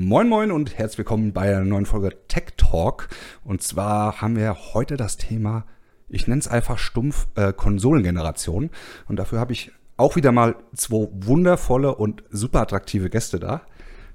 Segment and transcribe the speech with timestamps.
[0.00, 3.08] Moin Moin und herzlich willkommen bei einer neuen Folge Tech Talk.
[3.42, 5.66] Und zwar haben wir heute das Thema,
[6.08, 8.70] ich nenne es einfach stumpf, äh, Konsolengeneration.
[9.08, 13.62] Und dafür habe ich auch wieder mal zwei wundervolle und super attraktive Gäste da.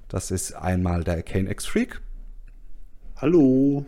[0.08, 2.00] Das ist einmal der Kane X Freak.
[3.16, 3.84] Hallo.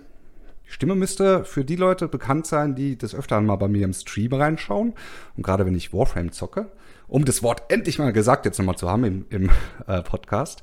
[0.67, 3.95] Die Stimme müsste für die Leute bekannt sein, die des Öfteren mal bei mir im
[3.95, 4.93] Stream reinschauen.
[5.35, 6.71] Und gerade wenn ich Warframe zocke,
[7.09, 9.51] um das Wort endlich mal gesagt jetzt nochmal zu haben im, im
[9.87, 10.63] äh, Podcast.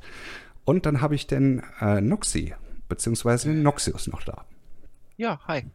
[0.66, 2.54] Und dann habe ich den äh, Noxy,
[2.88, 4.46] beziehungsweise den Noxius noch da.
[5.18, 5.66] Ja, hi.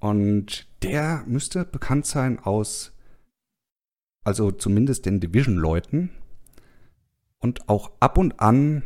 [0.00, 2.92] Und der müsste bekannt sein aus,
[4.24, 6.10] also zumindest den Division-Leuten
[7.38, 8.82] und auch ab und an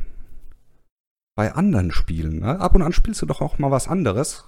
[1.34, 2.40] bei anderen Spielen.
[2.40, 2.60] Ne?
[2.60, 4.44] Ab und an spielst du doch auch mal was anderes.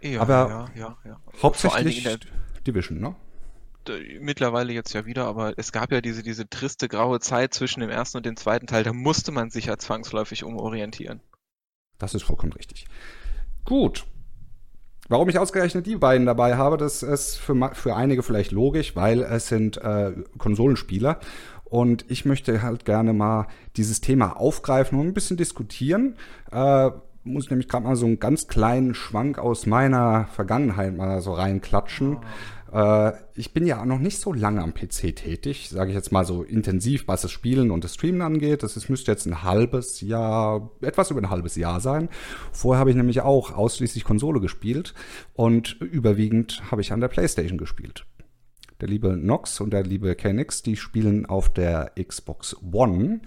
[0.00, 1.20] Ja, Aber ja, ja, ja.
[1.42, 2.06] Hauptsächlich
[2.66, 3.16] Division, ne?
[3.88, 7.80] D- Mittlerweile jetzt ja wieder, aber es gab ja diese, diese triste graue Zeit zwischen
[7.80, 11.20] dem ersten und dem zweiten Teil, da musste man sich ja zwangsläufig umorientieren.
[11.98, 12.86] Das ist vollkommen richtig.
[13.64, 14.04] Gut.
[15.08, 19.22] Warum ich ausgerechnet die beiden dabei habe, das ist für, für einige vielleicht logisch, weil
[19.22, 21.20] es sind äh, Konsolenspieler.
[21.64, 26.16] Und ich möchte halt gerne mal dieses Thema aufgreifen und ein bisschen diskutieren.
[26.50, 26.90] Äh,
[27.24, 32.18] muss nämlich gerade mal so einen ganz kleinen Schwank aus meiner Vergangenheit mal so reinklatschen.
[32.76, 36.26] Äh, ich bin ja noch nicht so lange am PC tätig, sage ich jetzt mal
[36.26, 38.62] so intensiv, was das Spielen und das Streamen angeht.
[38.62, 42.10] Das ist, müsste jetzt ein halbes Jahr, etwas über ein halbes Jahr sein.
[42.52, 44.92] Vorher habe ich nämlich auch ausschließlich Konsole gespielt
[45.32, 48.04] und überwiegend habe ich an der PlayStation gespielt.
[48.82, 53.22] Der liebe Nox und der liebe Kenix, die spielen auf der Xbox One.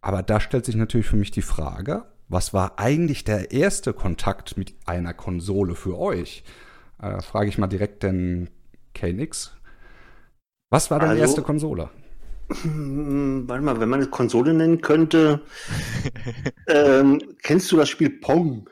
[0.00, 4.56] Aber da stellt sich natürlich für mich die Frage, was war eigentlich der erste Kontakt
[4.56, 6.44] mit einer Konsole für euch?
[7.02, 8.48] Äh, frage ich mal direkt den
[8.94, 9.52] KNX.
[10.70, 11.90] Was war deine Also- erste Konsole?
[12.62, 15.40] Hm, warte mal, wenn man eine Konsole nennen könnte,
[16.68, 18.68] ähm, kennst du das Spiel Pong?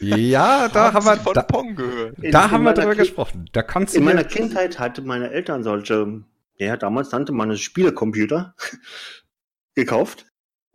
[0.00, 2.18] Ja, da haben wir, von da, Pong gehört.
[2.20, 3.46] In- da in haben wir drüber Ki- gesprochen.
[3.52, 6.22] Da kannst du In meiner Kindheit hatte meine Eltern solche,
[6.58, 8.54] ja, damals nannte man es Spielecomputer,
[9.74, 10.26] gekauft.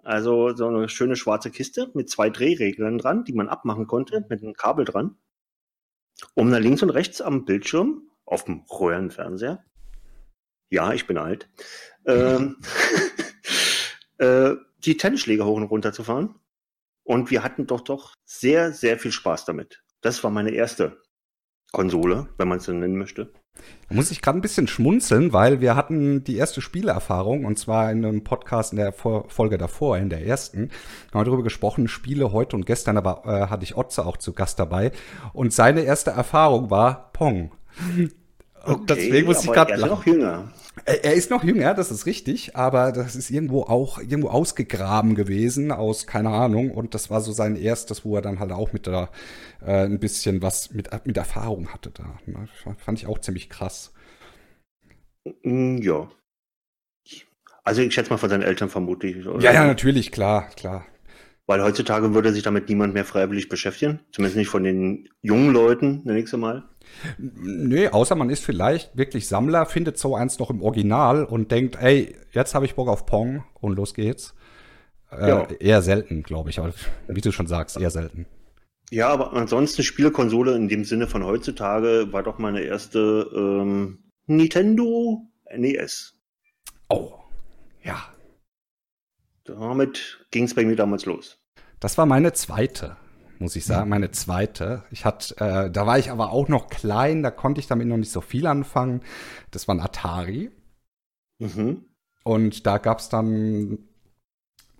[0.04, 4.42] Also so eine schöne schwarze Kiste mit zwei Drehreglern dran, die man abmachen konnte, mit
[4.44, 5.16] einem Kabel dran.
[6.34, 9.64] Um dann links und rechts am Bildschirm, auf dem Röhrenfernseher,
[10.70, 11.50] ja, ich bin alt,
[12.06, 12.58] ähm,
[14.18, 16.36] äh, die Tennisschläger hoch und runter zu fahren.
[17.04, 19.84] Und wir hatten doch doch sehr, sehr viel Spaß damit.
[20.02, 21.02] Das war meine erste
[21.72, 23.32] Konsole, wenn man es so nennen möchte.
[23.90, 27.92] Da muss ich gerade ein bisschen schmunzeln, weil wir hatten die erste Spieleerfahrung und zwar
[27.92, 30.70] in einem Podcast in der Vor Folge davor, in der ersten,
[31.12, 34.34] haben wir darüber gesprochen, Spiele heute und gestern, aber äh, hatte ich Otze auch zu
[34.34, 34.92] Gast dabei
[35.34, 37.52] und seine erste Erfahrung war Pong.
[38.66, 40.52] Und deswegen muss ich gerade er ist noch jünger.
[40.86, 45.16] Er, er ist noch jünger, das ist richtig, aber das ist irgendwo auch irgendwo ausgegraben
[45.16, 48.74] gewesen aus keine Ahnung und das war so sein erstes, wo er dann halt auch
[48.74, 49.10] mit der
[49.66, 52.20] äh, ein bisschen was mit mit Erfahrung hatte da.
[52.26, 52.48] Ne?
[52.78, 53.94] Fand ich auch ziemlich krass.
[55.44, 56.10] Mm, Ja.
[57.64, 59.28] Also ich schätze mal von seinen Eltern vermutlich.
[59.28, 59.44] Oder?
[59.44, 60.86] Ja, ja, natürlich, klar, klar.
[61.46, 64.00] Weil heutzutage würde sich damit niemand mehr freiwillig beschäftigen.
[64.12, 66.64] Zumindest nicht von den jungen Leuten, nenne ich sie mal.
[67.18, 71.78] Nee, außer man ist vielleicht wirklich Sammler, findet so eins noch im Original und denkt,
[71.82, 74.36] ey, jetzt habe ich Bock auf Pong und los geht's.
[75.12, 75.48] Äh, Ja.
[75.60, 76.74] Eher selten, glaube ich, aber
[77.08, 78.26] wie du schon sagst, eher selten.
[78.92, 85.28] Ja, aber ansonsten Spielekonsole in dem Sinne von heutzutage war doch meine erste ähm, Nintendo
[85.56, 86.16] NES.
[86.90, 87.14] Oh,
[87.84, 88.02] ja.
[89.44, 91.38] Damit ging es bei mir damals los.
[91.80, 92.98] Das war meine zweite,
[93.40, 94.84] muss ich sagen, meine zweite.
[94.92, 97.98] Ich hatte, äh, da war ich aber auch noch klein, da konnte ich damit noch
[97.98, 99.02] nicht so viel anfangen.
[99.52, 100.52] Das war ein Atari.
[101.40, 101.86] Mhm.
[102.24, 103.80] Und da gab's dann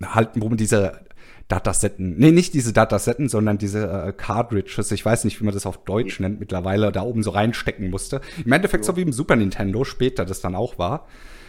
[0.04, 1.06] halt, wo man diese
[1.48, 5.66] Datasetten, nee, nicht diese Datasetten, sondern diese äh, Cartridges, ich weiß nicht, wie man das
[5.66, 8.22] auf Deutsch nennt mittlerweile, da oben so reinstecken musste.
[8.46, 11.08] Im Endeffekt so wie im Super Nintendo, später das dann auch war.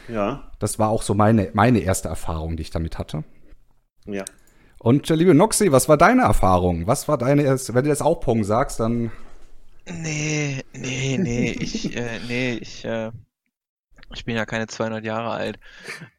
[0.08, 3.24] Ja, Das war auch so meine, meine erste Erfahrung, die ich damit hatte.
[4.06, 4.24] ja.
[4.82, 6.86] Und äh, liebe Noxy, was war deine Erfahrung?
[6.86, 9.12] Was war deine wenn du jetzt auch Pong sagst, dann
[9.86, 13.12] Nee, nee, nee, ich, äh, nee, ich, äh,
[14.14, 15.58] ich bin ja keine 200 Jahre alt.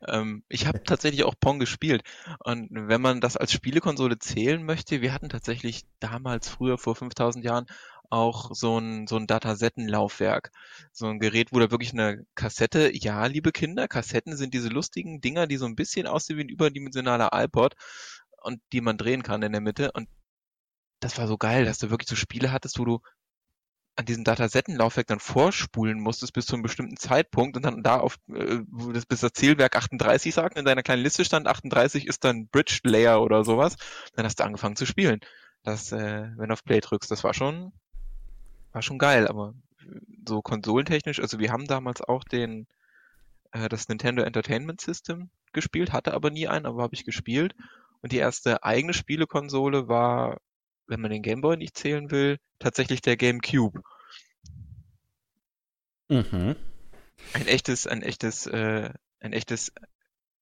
[0.08, 2.04] Ähm, ich habe tatsächlich auch Pong gespielt.
[2.44, 7.44] Und wenn man das als Spielekonsole zählen möchte, wir hatten tatsächlich damals, früher, vor 5000
[7.44, 7.66] Jahren,
[8.12, 10.52] auch so ein, so ein Datasettenlaufwerk.
[10.92, 15.20] So ein Gerät, wo da wirklich eine Kassette, ja, liebe Kinder, Kassetten sind diese lustigen
[15.22, 17.76] Dinger, die so ein bisschen aussehen wie ein überdimensionaler iPod
[18.42, 19.92] und die man drehen kann in der Mitte.
[19.92, 20.10] Und
[21.00, 23.00] das war so geil, dass du wirklich so Spiele hattest, wo du
[23.96, 28.18] an diesem Datasettenlaufwerk dann vorspulen musstest bis zu einem bestimmten Zeitpunkt und dann da auf,
[28.34, 28.60] äh,
[28.94, 32.80] das, bis das Zielwerk 38 sagt, in deiner kleinen Liste stand 38 ist dann Bridge
[32.84, 33.76] Layer oder sowas,
[34.16, 35.20] dann hast du angefangen zu spielen.
[35.64, 37.74] Das, äh, wenn du auf Play drückst, das war schon,
[38.72, 39.54] war schon geil, aber
[40.28, 42.68] so konsolentechnisch, also wir haben damals auch den,
[43.52, 47.56] äh, das Nintendo Entertainment System gespielt, hatte aber nie einen, aber habe ich gespielt.
[48.02, 50.40] Und die erste eigene Spielekonsole war,
[50.88, 53.82] wenn man den Gameboy nicht zählen will, tatsächlich der GameCube.
[56.10, 56.56] Mhm.
[57.34, 58.90] Ein echtes, ein echtes, äh,
[59.20, 59.72] ein echtes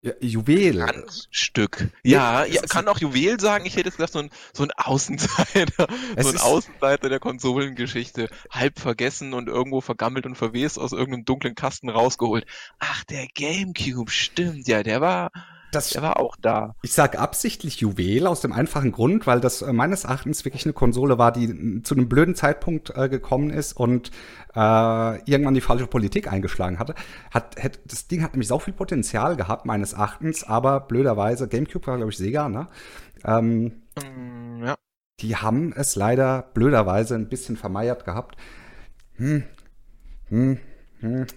[0.02, 0.72] Ja, Juwel.
[0.72, 1.92] Glanzstück.
[2.04, 3.66] Ja, Ja, kann auch Juwel sagen.
[3.66, 8.30] Ich hätte jetzt gesagt, so ein, so ein Außenseiter, Es so ein Außenseiter der Konsolengeschichte.
[8.50, 12.46] Halb vergessen und irgendwo vergammelt und verwest aus irgendeinem dunklen Kasten rausgeholt.
[12.80, 14.68] Ach, der Gamecube, stimmt.
[14.68, 15.32] Ja, der war,
[15.72, 16.76] Das, der war auch da.
[16.82, 20.74] ich sage absichtlich Juwel aus dem einfachen Grund, weil das äh, meines Erachtens wirklich eine
[20.74, 24.10] Konsole war, die n- zu einem blöden Zeitpunkt äh, gekommen ist und
[24.56, 26.96] äh, irgendwann die falsche Politik eingeschlagen hatte.
[27.32, 31.86] Hat, hätte, das Ding hat nämlich so viel Potenzial gehabt, meines Erachtens, aber blöderweise, GameCube
[31.88, 32.68] war, glaube ich, Sega, ne?
[33.26, 34.76] Ähm, Mm, Ja.
[35.20, 38.38] die haben es leider blöderweise ein bisschen vermeiert gehabt.
[39.18, 39.44] Hm,
[40.30, 40.60] hm,
[41.02, 41.28] hm.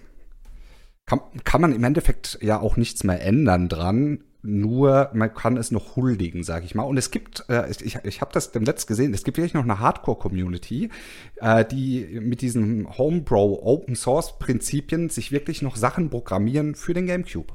[1.05, 4.23] Kann, kann man im Endeffekt ja auch nichts mehr ändern dran.
[4.45, 6.83] Nur man kann es noch huldigen, sag ich mal.
[6.83, 9.63] Und es gibt, äh, ich, ich habe das dem Letzt gesehen, es gibt wirklich noch
[9.63, 10.89] eine Hardcore-Community,
[11.37, 17.05] äh, die mit diesen Homebrew Open Source Prinzipien sich wirklich noch Sachen programmieren für den
[17.05, 17.53] GameCube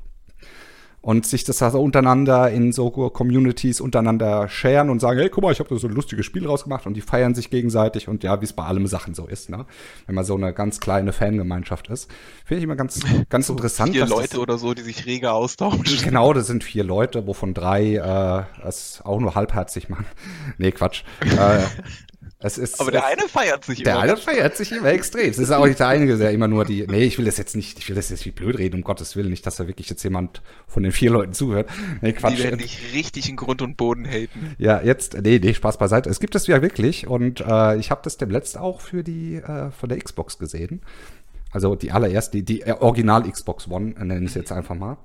[1.01, 5.53] und sich das also untereinander in so Communities untereinander sharen und sagen, hey, guck mal,
[5.53, 8.41] ich habe da so ein lustiges Spiel rausgemacht und die feiern sich gegenseitig und ja,
[8.41, 9.65] wie es bei allem Sachen so ist, ne?
[10.07, 12.11] Wenn man so eine ganz kleine Fangemeinschaft ist.
[12.45, 13.93] Finde ich immer ganz, ganz interessant.
[13.93, 15.85] Vier dass das- Leute oder so, die sich rege austauschen.
[16.03, 20.07] Genau, das sind vier Leute, wovon drei äh, es auch nur halbherzig machen.
[20.59, 21.05] Nee, Quatsch.
[21.21, 21.61] äh,
[22.41, 24.03] ist, Aber der eine feiert sich der immer.
[24.03, 25.29] eine feiert sich immer extrem.
[25.29, 26.87] Es ist auch nicht der Einige, der immer nur die.
[26.87, 29.17] Nee, ich will das jetzt nicht, ich will das jetzt wie blöd reden, um Gottes
[29.17, 31.69] Willen, nicht, dass da wirklich jetzt jemand von den vier Leuten zuhört.
[32.01, 32.39] Nee, Quatsch.
[32.39, 34.55] Die werden dich richtig in Grund und Boden haten.
[34.59, 36.09] Ja, jetzt, nee, nee, Spaß beiseite.
[36.11, 39.73] Es gibt es ja wirklich und äh, ich habe das demnächst auch für die, äh,
[39.73, 40.83] von der Xbox gesehen.
[41.51, 44.77] Also die allererste, die, die äh, Original Xbox One, äh, nenne ich es jetzt einfach
[44.77, 44.97] mal.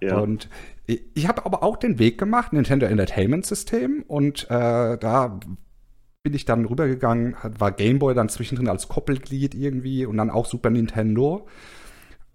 [0.00, 0.18] Ja.
[0.18, 0.48] Und
[0.86, 5.40] ich, ich habe aber auch den Weg gemacht, Nintendo Entertainment System und äh, da
[6.28, 10.68] bin ich dann rübergegangen, war Gameboy dann zwischendrin als Koppelglied irgendwie und dann auch Super
[10.68, 11.46] Nintendo.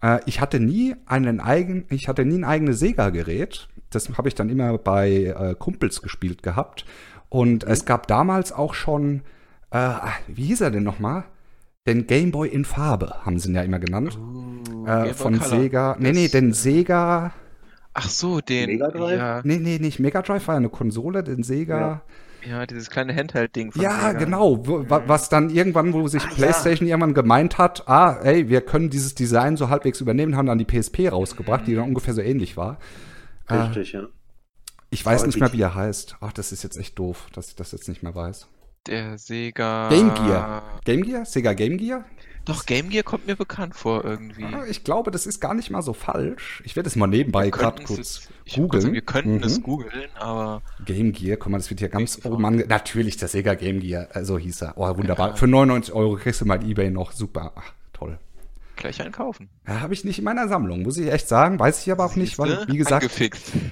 [0.01, 3.67] Äh, ich hatte nie einen eigen, ich hatte nie ein eigenes Sega-Gerät.
[3.91, 6.85] Das habe ich dann immer bei äh, Kumpels gespielt gehabt.
[7.29, 9.21] Und es gab damals auch schon,
[9.69, 9.91] äh,
[10.25, 11.25] wie hieß er denn nochmal?
[11.85, 14.17] Den Gameboy in Farbe, haben sie ihn ja immer genannt.
[14.17, 15.49] Uh, äh, von Color.
[15.49, 15.95] Sega.
[15.99, 17.31] Nee, nee, den äh, Sega.
[17.93, 18.71] Ach so, den.
[18.71, 19.19] Mega Drive?
[19.19, 21.79] Ja, Nee, nee, nicht Mega Drive war ja eine Konsole, den Sega.
[21.79, 22.01] ja,
[22.69, 24.13] dieses kleine Handheld-Ding Ja, Sega.
[24.13, 24.65] genau.
[24.67, 26.29] Wo, wa- was dann irgendwann, wo sich ja.
[26.29, 30.57] PlayStation irgendwann gemeint hat, ah, ey, wir können dieses Design so halbwegs übernehmen, haben dann
[30.57, 32.77] die PSP rausgebracht, die dann ungefähr so ähnlich war.
[33.47, 34.07] Äh, Richtig, ja.
[34.89, 36.17] ich weiß nicht mehr, wie er heißt.
[36.21, 38.47] Ach, das ist jetzt echt doof, dass ich das jetzt nicht mehr weiß.
[38.87, 39.87] Der Sega.
[39.89, 40.63] Game Gear.
[40.83, 41.25] Game Gear?
[41.25, 42.03] Sega Game Gear?
[42.45, 44.43] Doch, Game Gear kommt mir bekannt vor irgendwie.
[44.43, 46.61] Ah, ich glaube, das ist gar nicht mal so falsch.
[46.65, 48.93] Ich werde es mal nebenbei gerade kurz es- sagen, googeln.
[48.93, 49.43] Wir könnten Mhm.
[49.43, 52.65] es googeln, aber Game Gear, guck mal, das wird hier ganz oben ange...
[52.67, 54.73] Natürlich, der Sega Game Gear, äh, so hieß er.
[54.77, 55.29] Oh, wunderbar.
[55.29, 55.35] Ja.
[55.35, 57.13] Für 99 Euro kriegst du mal Ebay noch.
[57.13, 57.53] Super.
[57.55, 58.17] Ach, toll.
[58.75, 59.47] gleich einen kaufen.
[59.67, 61.59] Ja, habe ich nicht in meiner Sammlung, muss ich echt sagen.
[61.59, 62.67] Weiß ich aber auch nicht, weil, Siehste?
[62.73, 63.09] wie gesagt.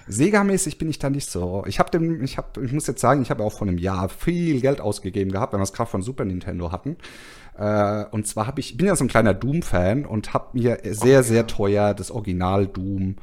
[0.07, 1.63] Sega-mäßig bin ich da nicht so.
[1.67, 4.09] Ich habe dem, ich habe, ich muss jetzt sagen, ich habe auch vor einem Jahr
[4.09, 6.97] viel Geld ausgegeben gehabt, wenn wir es gerade von Super Nintendo hatten.
[7.57, 11.19] Äh, und zwar habe ich, bin ja so ein kleiner Doom-Fan und habe mir sehr,
[11.19, 11.27] Okay.
[11.27, 13.17] sehr teuer das Original Doom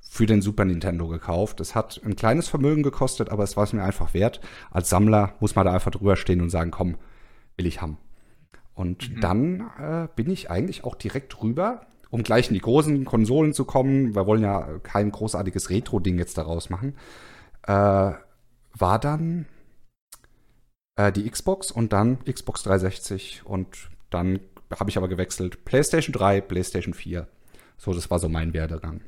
[0.00, 1.60] für den Super Nintendo gekauft.
[1.60, 4.40] Es hat ein kleines Vermögen gekostet, aber es war es mir einfach wert.
[4.70, 6.96] Als Sammler muss man da einfach drüber stehen und sagen, komm,
[7.56, 7.96] will ich haben.
[8.74, 9.20] Und Mhm.
[9.20, 13.64] dann äh, bin ich eigentlich auch direkt rüber, um gleich in die großen Konsolen zu
[13.64, 14.14] kommen.
[14.14, 16.94] Wir wollen ja kein großartiges Retro-Ding jetzt daraus machen.
[17.66, 19.46] Äh, war dann
[21.00, 24.40] äh, die Xbox und dann Xbox 360 und dann
[24.78, 25.64] habe ich aber gewechselt.
[25.64, 27.28] PlayStation 3, PlayStation 4.
[27.76, 29.00] So, das war so mein Werdegang.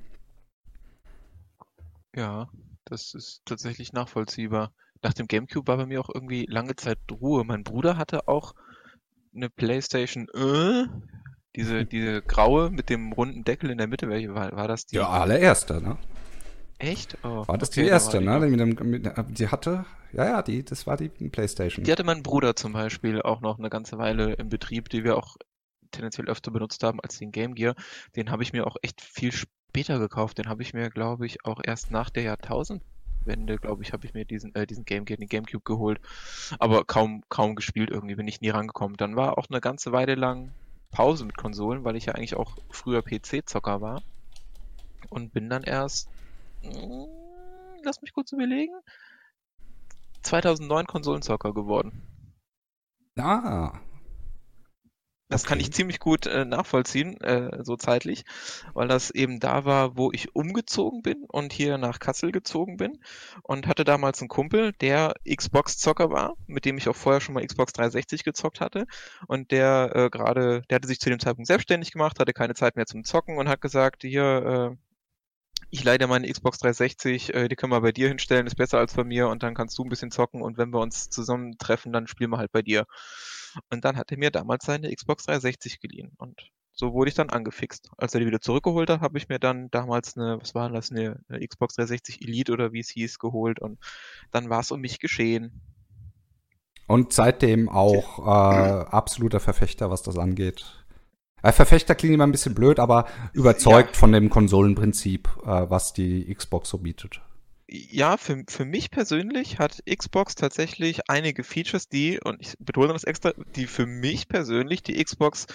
[2.15, 2.49] Ja,
[2.85, 4.73] das ist tatsächlich nachvollziehbar.
[5.03, 7.45] Nach dem GameCube war bei mir auch irgendwie lange Zeit Ruhe.
[7.45, 8.55] Mein Bruder hatte auch
[9.35, 10.87] eine PlayStation, äh,
[11.57, 14.09] diese, diese graue mit dem runden Deckel in der Mitte.
[14.09, 14.97] Welche war, war das die?
[14.97, 15.99] Ja, allererste, ne?
[16.83, 17.17] Echt?
[17.23, 18.47] Oh, War das okay, die da erste, war ne?
[18.47, 21.85] die Mit dem, mit, die hatte, ja, ja, die, das war die PlayStation.
[21.85, 25.17] Die hatte mein Bruder zum Beispiel auch noch eine ganze Weile im Betrieb, die wir
[25.17, 25.37] auch
[25.93, 27.75] tendenziell öfter benutzt haben als den Game Gear.
[28.17, 30.39] Den habe ich mir auch echt viel später gekauft.
[30.39, 32.83] Den habe ich mir, glaube ich, auch erst nach der Jahrtausend
[33.25, 36.01] Wende, glaube ich, habe ich mir diesen, äh, diesen Game Gear, den Gamecube geholt.
[36.59, 38.97] Aber kaum, kaum gespielt irgendwie, bin ich nie rangekommen.
[38.97, 40.51] Dann war auch eine ganze Weile lang
[40.91, 44.03] Pause mit Konsolen, weil ich ja eigentlich auch früher PC-Zocker war.
[45.09, 46.09] Und bin dann erst,
[47.85, 48.75] lass mich kurz überlegen,
[50.23, 52.03] 2009 Konsolenzocker geworden.
[53.19, 53.81] Ah,
[55.33, 58.25] das kann ich ziemlich gut äh, nachvollziehen, äh, so zeitlich,
[58.75, 62.99] weil das eben da war, wo ich umgezogen bin und hier nach Kassel gezogen bin
[63.43, 67.47] und hatte damals einen Kumpel, der Xbox-Zocker war, mit dem ich auch vorher schon mal
[67.47, 68.87] Xbox 360 gezockt hatte
[69.27, 72.77] und der äh, gerade, der hatte sich zu dem Zeitpunkt selbstständig gemacht, hatte keine Zeit
[72.77, 74.92] mehr zum Zocken und hat gesagt, hier, äh,
[75.73, 78.93] ich leide meine Xbox 360, äh, die können wir bei dir hinstellen, ist besser als
[78.93, 82.07] bei mir und dann kannst du ein bisschen zocken und wenn wir uns zusammentreffen, dann
[82.07, 82.85] spielen wir halt bei dir.
[83.71, 86.13] Und dann hat er mir damals seine Xbox 360 geliehen.
[86.19, 87.89] Und so wurde ich dann angefixt.
[87.97, 90.91] Als er die wieder zurückgeholt hat, habe ich mir dann damals eine, was war das,
[90.91, 93.59] eine, eine Xbox 360 Elite oder wie es hieß, geholt.
[93.59, 93.79] Und
[94.31, 95.63] dann war es um mich geschehen.
[96.87, 100.82] Und seitdem auch äh, absoluter Verfechter, was das angeht.
[101.51, 103.99] Verfechter klingt immer ein bisschen blöd, aber überzeugt ja.
[103.99, 107.21] von dem Konsolenprinzip, äh, was die Xbox so bietet
[107.73, 113.05] ja, für, für mich persönlich hat Xbox tatsächlich einige Features, die, und ich betone das
[113.05, 115.47] extra, die für mich persönlich die Xbox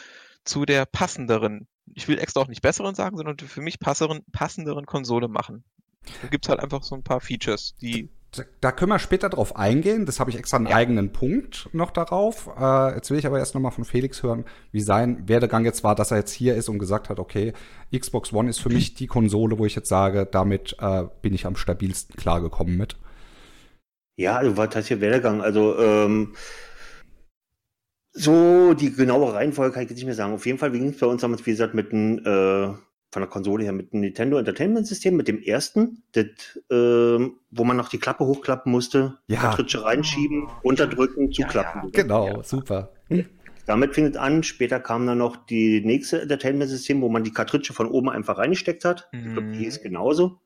[0.43, 4.85] zu der passenderen, ich will extra auch nicht besseren sagen, sondern für mich passeren, passenderen
[4.85, 5.63] Konsole machen.
[6.21, 8.09] Da gibt es halt einfach so ein paar Features, die
[8.61, 10.05] da können wir später drauf eingehen.
[10.05, 10.75] Das habe ich extra einen ja.
[10.75, 12.49] eigenen Punkt noch darauf.
[12.59, 15.83] Äh, jetzt will ich aber erst noch mal von Felix hören, wie sein Werdegang jetzt
[15.83, 17.53] war, dass er jetzt hier ist und gesagt hat, okay,
[17.95, 21.45] Xbox One ist für mich die Konsole, wo ich jetzt sage, damit äh, bin ich
[21.45, 22.97] am stabilsten klargekommen mit.
[24.17, 25.41] Ja, also was heißt hier Werdegang?
[25.41, 26.35] Also ähm,
[28.11, 30.33] so die genaue Reihenfolge kann ich jetzt nicht mehr sagen.
[30.33, 32.73] Auf jeden Fall ging es bei uns damals, wie gesagt, mit einem äh,
[33.11, 36.25] von der Konsole her mit dem Nintendo Entertainment System, mit dem ersten, das,
[36.69, 39.39] äh, wo man noch die Klappe hochklappen musste, ja.
[39.39, 41.81] Kartutsche reinschieben, unterdrücken, zuklappen.
[41.83, 42.03] Ja, ja.
[42.03, 42.43] Genau, ja.
[42.43, 42.91] super.
[43.07, 43.25] Hm.
[43.65, 44.43] Damit fing es an.
[44.43, 48.85] Später kam dann noch die nächste Entertainment-System, wo man die Kartutsche von oben einfach reingesteckt
[48.85, 49.09] hat.
[49.11, 49.19] Mhm.
[49.19, 50.39] Ich glaube, die ist genauso.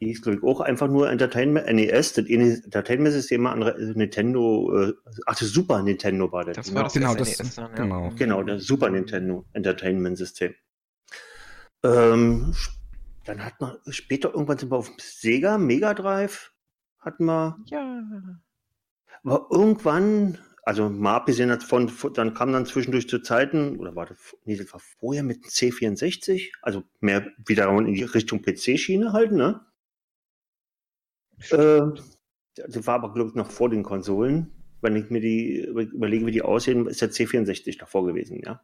[0.00, 4.92] Die ist, glaube ich, auch einfach nur Entertainment, NES, das Entertainment-System, andere Nintendo, äh,
[5.26, 6.56] ach, das Super Nintendo war das.
[6.56, 7.74] Das war das genau, das, NES dann, ja.
[7.74, 8.12] genau.
[8.16, 10.54] Genau, das Super Nintendo Entertainment-System.
[11.84, 12.54] Ähm,
[13.24, 16.52] dann hat man später irgendwann sind wir auf Sega Mega Drive
[17.02, 17.58] hatten wir.
[17.66, 18.02] Ja.
[19.24, 24.18] Aber irgendwann, also mal abgesehen von, dann kam dann zwischendurch zu Zeiten, oder war das,
[24.44, 29.60] nee, das war vorher mit C64, also mehr wieder in die Richtung PC-Schiene halt, ne?
[31.50, 31.82] Äh,
[32.54, 34.52] das war aber, glaube ich, noch vor den Konsolen.
[34.80, 38.60] Wenn ich mir die überlege, wie die aussehen, ist der C64 davor gewesen, ja.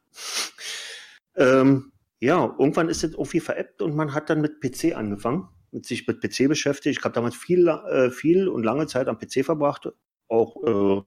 [1.37, 5.87] Ähm, ja, irgendwann ist es irgendwie veräppt und man hat dann mit PC angefangen, mit
[5.87, 6.99] sich mit PC beschäftigt.
[6.99, 9.89] Ich habe damals viel, äh, viel und lange Zeit am PC verbracht,
[10.29, 11.03] auch äh,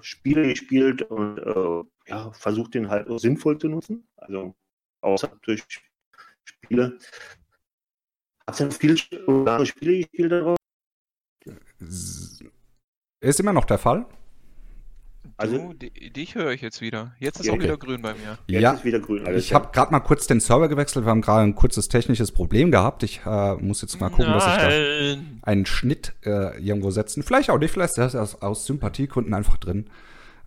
[0.00, 4.06] Spiele gespielt und äh, ja, versucht den halt sinnvoll zu nutzen.
[4.16, 4.54] Also
[5.00, 5.64] außer durch
[6.44, 6.98] Spiele.
[8.46, 10.56] Hast du viel lange Spiele gespielt darauf?
[13.20, 14.06] Ist immer noch der Fall.
[15.38, 17.12] Also, du, dich höre ich jetzt wieder.
[17.18, 18.38] Jetzt ist ja, auch wieder grün bei mir.
[18.46, 19.26] Jetzt ja, ist wieder grün.
[19.26, 21.04] Alles ich habe gerade mal kurz den Server gewechselt.
[21.04, 23.02] Wir haben gerade ein kurzes technisches Problem gehabt.
[23.02, 24.38] Ich äh, muss jetzt mal gucken, Nein.
[24.38, 27.22] dass ich da einen Schnitt äh, irgendwo setzen.
[27.22, 29.90] Vielleicht auch nicht, vielleicht ist das aus, aus Sympathiegründen einfach drin.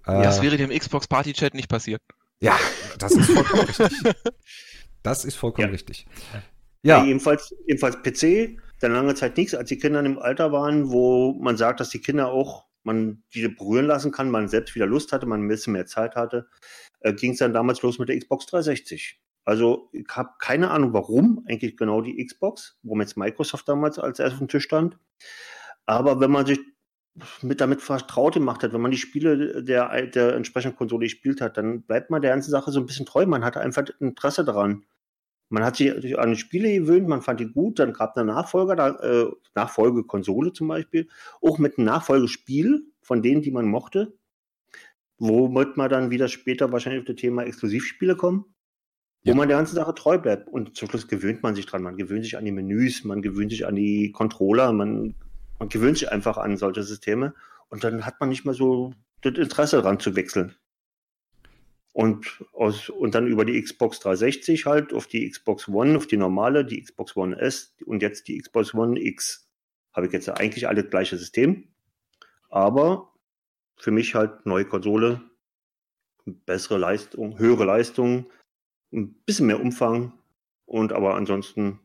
[0.08, 2.02] Äh, ja, das wäre dem Xbox Party Chat nicht passiert.
[2.42, 2.58] Ja,
[2.98, 4.14] das ist vollkommen richtig.
[5.04, 5.72] Das ist vollkommen ja.
[5.72, 6.08] richtig.
[6.82, 6.98] Ja.
[6.98, 7.06] ja.
[7.06, 11.58] jedenfalls, jedenfalls PC, dann lange Zeit nichts, als die Kinder im Alter waren, wo man
[11.58, 15.26] sagt, dass die Kinder auch man diese berühren lassen kann, man selbst wieder Lust hatte,
[15.26, 16.48] man ein bisschen mehr Zeit hatte,
[17.02, 19.22] äh, ging es dann damals los mit der Xbox 360.
[19.46, 24.20] Also ich habe keine Ahnung, warum eigentlich genau die Xbox, warum jetzt Microsoft damals als
[24.20, 24.98] erstes auf dem Tisch stand.
[25.86, 26.60] Aber wenn man sich
[27.42, 31.58] mit damit vertraut gemacht hat, wenn man die Spiele der, der entsprechenden Konsole gespielt hat,
[31.58, 33.26] dann bleibt man der ganzen Sache so ein bisschen treu.
[33.26, 34.86] Man hatte einfach Interesse daran.
[35.50, 38.32] Man hat sich an die Spiele gewöhnt, man fand die gut, dann gab es eine
[38.32, 41.10] Nachfolger, da, äh, Nachfolgekonsole zum Beispiel,
[41.42, 44.14] auch mit einem Nachfolgespiel von denen, die man mochte,
[45.18, 48.46] womit man dann wieder später wahrscheinlich auf das Thema Exklusivspiele kommen,
[49.24, 49.34] ja.
[49.34, 50.48] wo man der ganzen Sache treu bleibt.
[50.48, 53.52] Und zum Schluss gewöhnt man sich dran, man gewöhnt sich an die Menüs, man gewöhnt
[53.52, 55.16] sich an die Controller, man,
[55.58, 57.34] man gewöhnt sich einfach an solche Systeme
[57.70, 60.56] und dann hat man nicht mehr so das Interesse daran zu wechseln.
[61.92, 66.18] Und, aus, und dann über die Xbox 360 halt auf die Xbox One, auf die
[66.18, 69.50] normale, die Xbox One S und jetzt die Xbox One X.
[69.94, 71.68] Habe ich jetzt eigentlich alle gleiche System.
[72.50, 73.12] Aber
[73.76, 75.22] für mich halt neue Konsole,
[76.26, 78.30] bessere Leistung, höhere Leistung,
[78.92, 80.14] ein bisschen mehr Umfang
[80.66, 81.80] und aber ansonsten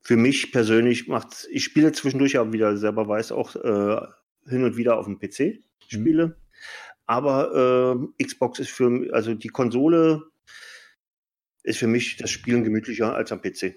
[0.00, 4.00] für mich persönlich macht ich spiele zwischendurch ja wieder selber weiß auch äh,
[4.48, 6.26] hin und wieder auf dem PC spiele.
[6.26, 6.34] Mhm.
[7.10, 10.22] Aber äh, Xbox ist für also die Konsole
[11.64, 13.74] ist für mich das Spielen gemütlicher als am PC.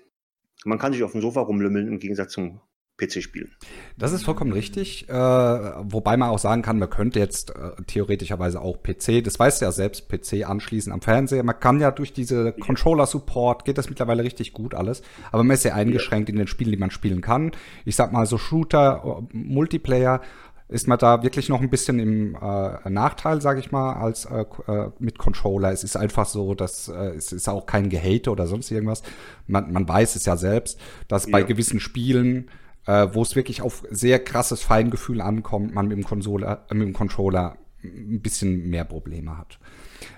[0.66, 2.62] Man kann sich auf dem Sofa rumlümmeln im Gegensatz zum
[2.98, 3.52] PC-Spielen.
[3.98, 5.10] Das ist vollkommen richtig.
[5.10, 9.62] Äh, wobei man auch sagen kann, man könnte jetzt äh, theoretischerweise auch PC, das weißt
[9.62, 11.42] du ja selbst, PC anschließen am Fernseher.
[11.42, 15.02] Man kann ja durch diese Controller-Support, geht das mittlerweile richtig gut alles.
[15.32, 16.34] Aber man ist ja eingeschränkt ja.
[16.34, 17.52] in den Spielen, die man spielen kann.
[17.84, 20.22] Ich sag mal so Shooter, Multiplayer
[20.70, 24.46] ist man da wirklich noch ein bisschen im äh, Nachteil, sage ich mal, als äh,
[24.68, 25.72] äh, mit Controller.
[25.72, 29.04] Es ist einfach so, dass äh, es ist auch kein Gehate oder sonst irgendwas.
[29.48, 31.32] Man, man weiß es ja selbst, dass ja.
[31.32, 32.50] bei gewissen Spielen,
[32.86, 36.88] äh, wo es wirklich auf sehr krasses Feingefühl ankommt, man mit dem, Konsole, äh, mit
[36.88, 39.60] dem Controller ein bisschen mehr Probleme hat.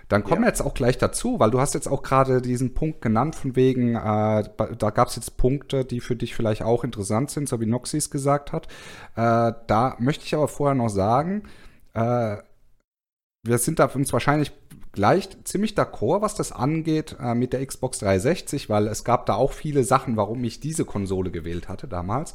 [0.07, 0.47] Dann kommen ja.
[0.47, 3.55] wir jetzt auch gleich dazu, weil du hast jetzt auch gerade diesen Punkt genannt, von
[3.55, 4.43] wegen, äh,
[4.77, 8.09] da gab es jetzt Punkte, die für dich vielleicht auch interessant sind, so wie Noxis
[8.09, 8.67] gesagt hat.
[9.15, 11.43] Äh, da möchte ich aber vorher noch sagen,
[11.93, 12.37] äh,
[13.43, 14.51] wir sind da uns wahrscheinlich
[14.95, 19.35] gleich ziemlich d'accord, was das angeht äh, mit der Xbox 360, weil es gab da
[19.35, 22.33] auch viele Sachen, warum ich diese Konsole gewählt hatte damals.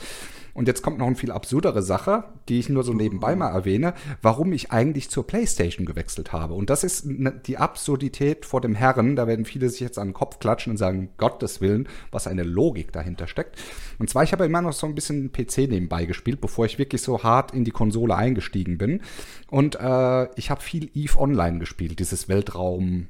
[0.55, 3.95] Und jetzt kommt noch eine viel absurdere Sache, die ich nur so nebenbei mal erwähne,
[4.21, 6.55] warum ich eigentlich zur PlayStation gewechselt habe.
[6.55, 7.07] Und das ist
[7.47, 9.17] die Absurdität vor dem Herren.
[9.17, 12.43] Da werden viele sich jetzt an den Kopf klatschen und sagen, Gottes Willen, was eine
[12.43, 13.57] Logik dahinter steckt.
[14.01, 17.03] Und zwar, ich habe immer noch so ein bisschen PC nebenbei gespielt, bevor ich wirklich
[17.03, 19.03] so hart in die Konsole eingestiegen bin.
[19.51, 23.09] Und äh, ich habe viel EVE Online gespielt, dieses Weltraum.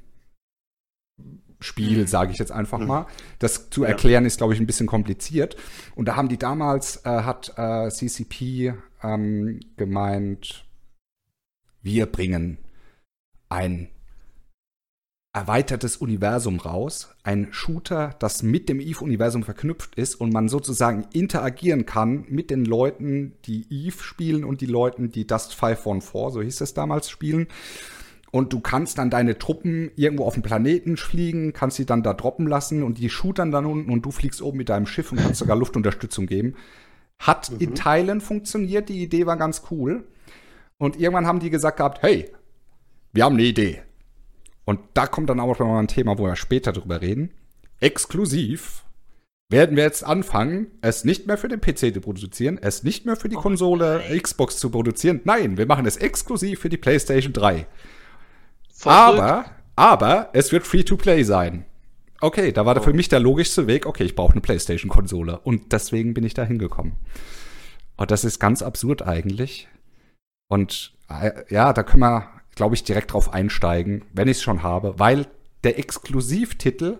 [1.62, 2.06] Spiel, mhm.
[2.06, 2.86] sage ich jetzt einfach mhm.
[2.86, 3.06] mal.
[3.38, 5.56] Das zu erklären ist, glaube ich, ein bisschen kompliziert.
[5.94, 10.64] Und da haben die damals, äh, hat äh, CCP ähm, gemeint,
[11.82, 12.58] wir bringen
[13.48, 13.90] ein
[15.32, 21.86] erweitertes Universum raus, ein Shooter, das mit dem Eve-Universum verknüpft ist und man sozusagen interagieren
[21.86, 26.60] kann mit den Leuten, die Eve spielen und die Leuten, die Dust 514, so hieß
[26.60, 27.46] es damals, spielen.
[28.32, 32.12] Und du kannst dann deine Truppen irgendwo auf dem Planeten fliegen, kannst sie dann da
[32.12, 35.18] droppen lassen und die shootern dann unten und du fliegst oben mit deinem Schiff und
[35.18, 36.54] kannst sogar Luftunterstützung geben.
[37.18, 37.58] Hat mhm.
[37.58, 40.04] in Teilen funktioniert, die Idee war ganz cool.
[40.78, 42.30] Und irgendwann haben die gesagt gehabt, hey,
[43.12, 43.82] wir haben eine Idee.
[44.64, 47.30] Und da kommt dann auch noch mal ein Thema, wo wir später drüber reden.
[47.80, 48.84] Exklusiv
[49.48, 53.16] werden wir jetzt anfangen, es nicht mehr für den PC zu produzieren, es nicht mehr
[53.16, 55.20] für die oh Konsole oh Xbox zu produzieren.
[55.24, 57.66] Nein, wir machen es exklusiv für die PlayStation 3.
[58.84, 59.46] Aber,
[59.76, 61.66] aber es wird Free-to-Play sein.
[62.20, 62.80] Okay, da war oh.
[62.80, 65.40] für mich der logischste Weg, okay, ich brauche eine PlayStation-Konsole.
[65.40, 66.92] Und deswegen bin ich da hingekommen.
[67.96, 69.68] Und das ist ganz absurd eigentlich.
[70.48, 72.28] Und äh, ja, da können wir,
[72.60, 75.26] glaube ich, direkt drauf einsteigen, wenn ich es schon habe, weil
[75.64, 76.98] der Exklusivtitel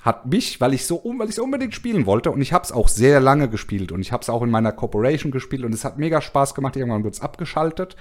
[0.00, 2.88] hat mich, weil ich so weil ich unbedingt spielen wollte und ich habe es auch
[2.88, 5.98] sehr lange gespielt und ich habe es auch in meiner Corporation gespielt und es hat
[5.98, 6.74] mega Spaß gemacht.
[6.74, 7.94] Irgendwann wird es abgeschaltet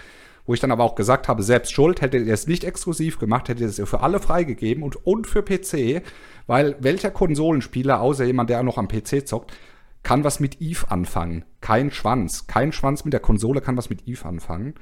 [0.47, 3.49] wo ich dann aber auch gesagt habe, selbst schuld, hättet ihr es nicht exklusiv gemacht,
[3.49, 6.01] hättet ihr es für alle freigegeben und, und für PC,
[6.47, 9.51] weil welcher Konsolenspieler, außer jemand, der noch am PC zockt,
[10.03, 11.43] kann was mit Eve anfangen?
[11.59, 12.47] Kein Schwanz.
[12.47, 14.75] Kein Schwanz mit der Konsole kann was mit Eve anfangen.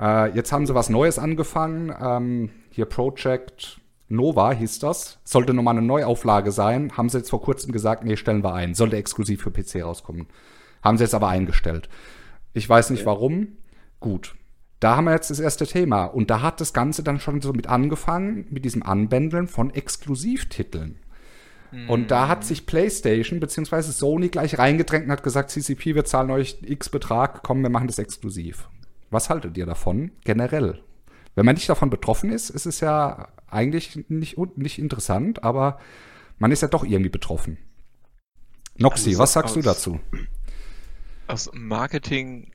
[0.00, 1.94] Äh, jetzt haben sie was Neues angefangen.
[2.00, 5.18] Ähm, hier Project Nova hieß das.
[5.24, 6.96] Sollte nochmal eine Neuauflage sein.
[6.96, 8.74] Haben sie jetzt vor kurzem gesagt, nee, stellen wir ein.
[8.74, 10.26] Sollte exklusiv für PC rauskommen.
[10.82, 11.88] Haben sie jetzt aber eingestellt.
[12.52, 13.56] Ich weiß nicht warum.
[14.00, 14.36] Gut.
[14.78, 16.04] Da haben wir jetzt das erste Thema.
[16.04, 20.98] Und da hat das Ganze dann schon so mit angefangen, mit diesem Anbändeln von Exklusivtiteln.
[21.72, 21.90] Mhm.
[21.90, 23.80] Und da hat sich PlayStation bzw.
[23.82, 27.88] Sony gleich reingedrängt und hat gesagt, CCP, wir zahlen euch X Betrag, komm, wir machen
[27.88, 28.68] das exklusiv.
[29.10, 30.82] Was haltet ihr davon generell?
[31.34, 35.78] Wenn man nicht davon betroffen ist, ist es ja eigentlich nicht, nicht interessant, aber
[36.38, 37.58] man ist ja doch irgendwie betroffen.
[38.78, 40.00] Noxy, also was sagst aus, du dazu?
[41.28, 42.52] Aus Marketing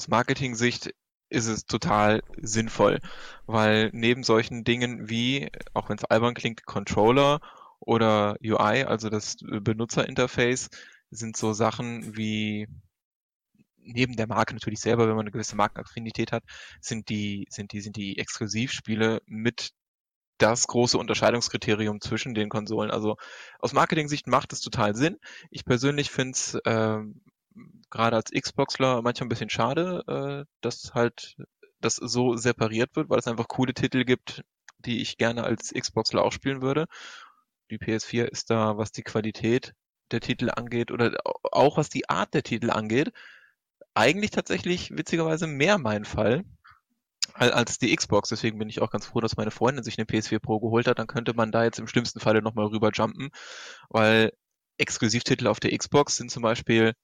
[0.00, 0.94] aus Marketing-Sicht
[1.28, 3.00] ist es total sinnvoll,
[3.46, 7.40] weil neben solchen Dingen wie, auch wenn es albern klingt, Controller
[7.80, 10.70] oder UI, also das Benutzerinterface,
[11.10, 12.66] sind so Sachen wie
[13.92, 16.44] neben der Marke natürlich selber, wenn man eine gewisse Markenaffinität hat,
[16.80, 19.72] sind die, sind die, sind die Exklusivspiele mit
[20.38, 22.90] das große Unterscheidungskriterium zwischen den Konsolen.
[22.90, 23.16] Also
[23.58, 25.18] aus Marketing-Sicht macht es total Sinn.
[25.50, 26.98] Ich persönlich finde es äh,
[27.90, 31.36] gerade als Xboxler manchmal ein bisschen schade, äh, dass halt
[31.80, 34.42] das so separiert wird, weil es einfach coole Titel gibt,
[34.78, 36.86] die ich gerne als Xboxler auch spielen würde.
[37.70, 39.74] Die PS4 ist da, was die Qualität
[40.10, 41.18] der Titel angeht oder
[41.52, 43.12] auch was die Art der Titel angeht,
[43.94, 46.44] eigentlich tatsächlich witzigerweise mehr mein Fall
[47.34, 48.28] als die Xbox.
[48.28, 50.98] Deswegen bin ich auch ganz froh, dass meine Freundin sich eine PS4 Pro geholt hat.
[50.98, 53.30] Dann könnte man da jetzt im schlimmsten Falle nochmal rüber jumpen,
[53.88, 54.32] weil
[54.78, 56.94] Exklusivtitel auf der Xbox sind zum Beispiel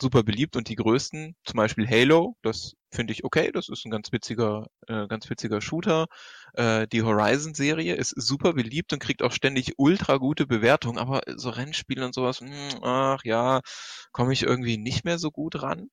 [0.00, 3.90] super beliebt und die größten, zum Beispiel Halo, das finde ich okay, das ist ein
[3.90, 6.06] ganz witziger, äh, ganz witziger Shooter.
[6.54, 11.50] Äh, die Horizon-Serie ist super beliebt und kriegt auch ständig ultra gute Bewertungen, aber so
[11.50, 13.60] Rennspiele und sowas, mh, hm, ach ja,
[14.12, 15.90] komme ich irgendwie nicht mehr so gut ran.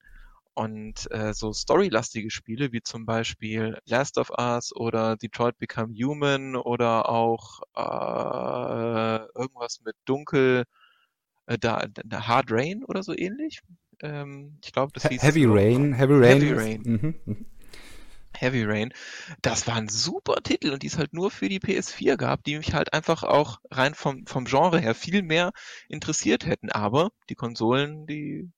[0.56, 6.56] Und äh, so storylastige Spiele wie zum Beispiel Last of Us oder Detroit Become Human
[6.56, 10.65] oder auch äh, irgendwas mit Dunkel,
[11.47, 13.62] äh, da, da Hard Rain oder so ähnlich.
[14.01, 15.93] Ähm, ich glaube, das hieß Heavy Rain.
[15.93, 16.41] Heavy Rain.
[16.41, 16.81] Heavy Rain.
[16.83, 17.45] Mhm, mhm.
[18.33, 18.93] Heavy Rain.
[19.41, 22.57] Das war ein super Titel und die es halt nur für die PS4 gab, die
[22.57, 25.51] mich halt einfach auch rein vom, vom Genre her viel mehr
[25.89, 26.69] interessiert hätten.
[26.69, 28.51] Aber die Konsolen, die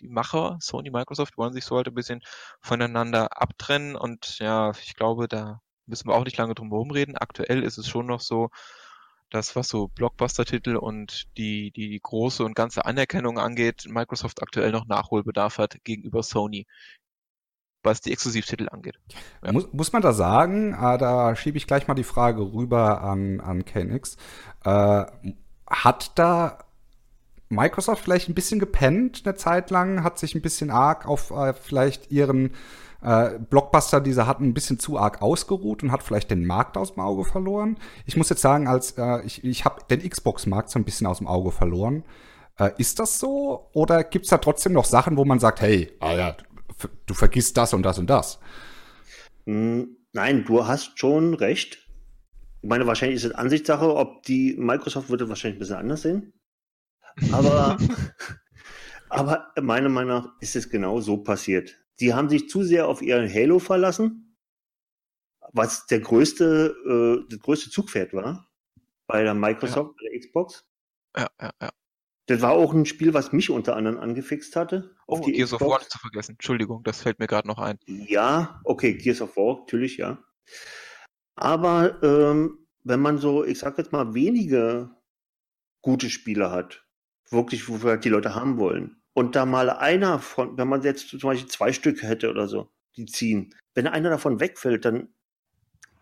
[0.00, 2.22] die Macher, Sony, Microsoft, wollen sich so halt ein bisschen
[2.60, 7.16] voneinander abtrennen und ja, ich glaube, da müssen wir auch nicht lange drum herum reden.
[7.16, 8.48] Aktuell ist es schon noch so,
[9.30, 14.86] dass was so Blockbuster-Titel und die, die große und ganze Anerkennung angeht, Microsoft aktuell noch
[14.86, 16.66] Nachholbedarf hat gegenüber Sony,
[17.82, 18.98] was die Exklusivtitel angeht.
[19.44, 19.52] Ja.
[19.52, 23.40] Muss, muss man da sagen, äh, da schiebe ich gleich mal die Frage rüber an,
[23.40, 24.16] an KNX.
[24.64, 25.06] Äh,
[25.66, 26.58] hat da
[27.48, 31.54] Microsoft vielleicht ein bisschen gepennt eine Zeit lang, hat sich ein bisschen arg auf äh,
[31.54, 32.52] vielleicht ihren
[33.02, 36.76] äh, Blockbuster, die sie hatten, ein bisschen zu arg ausgeruht und hat vielleicht den Markt
[36.76, 37.78] aus dem Auge verloren.
[38.06, 41.18] Ich muss jetzt sagen, als äh, ich, ich habe den Xbox-Markt so ein bisschen aus
[41.18, 42.04] dem Auge verloren.
[42.58, 43.68] Äh, ist das so?
[43.72, 46.36] Oder gibt es da trotzdem noch Sachen, wo man sagt, hey, ah ja,
[47.06, 48.38] du vergisst das und das und das?
[49.46, 51.78] Hm, nein, du hast schon recht.
[52.62, 56.32] Ich meine, wahrscheinlich ist es Ansichtssache, ob die Microsoft würde wahrscheinlich ein bisschen anders sehen.
[57.32, 57.76] Aber,
[59.10, 61.78] aber meiner Meinung nach ist es genau so passiert.
[61.96, 64.36] Sie haben sich zu sehr auf ihren Halo verlassen,
[65.52, 68.50] was der größte, äh, das größte Zugpferd war
[69.06, 70.08] bei der Microsoft, ja.
[70.08, 70.64] bei der Xbox.
[71.16, 71.70] Ja, ja, ja.
[72.26, 74.96] Das war auch ein Spiel, was mich unter anderem angefixt hatte.
[75.06, 75.62] Oh, Gears Xbox.
[75.62, 76.32] of War nicht zu vergessen.
[76.32, 77.78] Entschuldigung, das fällt mir gerade noch ein.
[77.86, 80.18] Ja, okay, Gears of War, natürlich, ja.
[81.36, 84.90] Aber ähm, wenn man so, ich sag jetzt mal, wenige
[85.82, 86.84] gute Spiele hat,
[87.30, 89.02] wirklich, wo wir die Leute haben wollen.
[89.16, 92.68] Und da mal einer von, wenn man jetzt zum Beispiel zwei Stücke hätte oder so,
[92.96, 95.08] die ziehen, wenn einer davon wegfällt, dann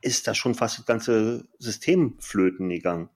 [0.01, 3.11] ist da schon fast das ganze System flöten gegangen.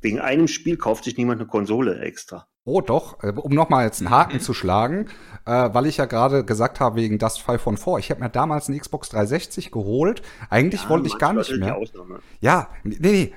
[0.00, 2.48] Wegen einem Spiel kauft sich niemand eine Konsole extra.
[2.68, 5.06] Oh doch, äh, um nochmal jetzt einen Haken zu schlagen,
[5.44, 8.28] äh, weil ich ja gerade gesagt habe, wegen Dust 5 von 4, ich habe mir
[8.28, 10.20] damals eine Xbox 360 geholt.
[10.50, 11.80] Eigentlich ja, wollte ich gar nicht mehr.
[12.40, 13.32] Ja, nee, nee,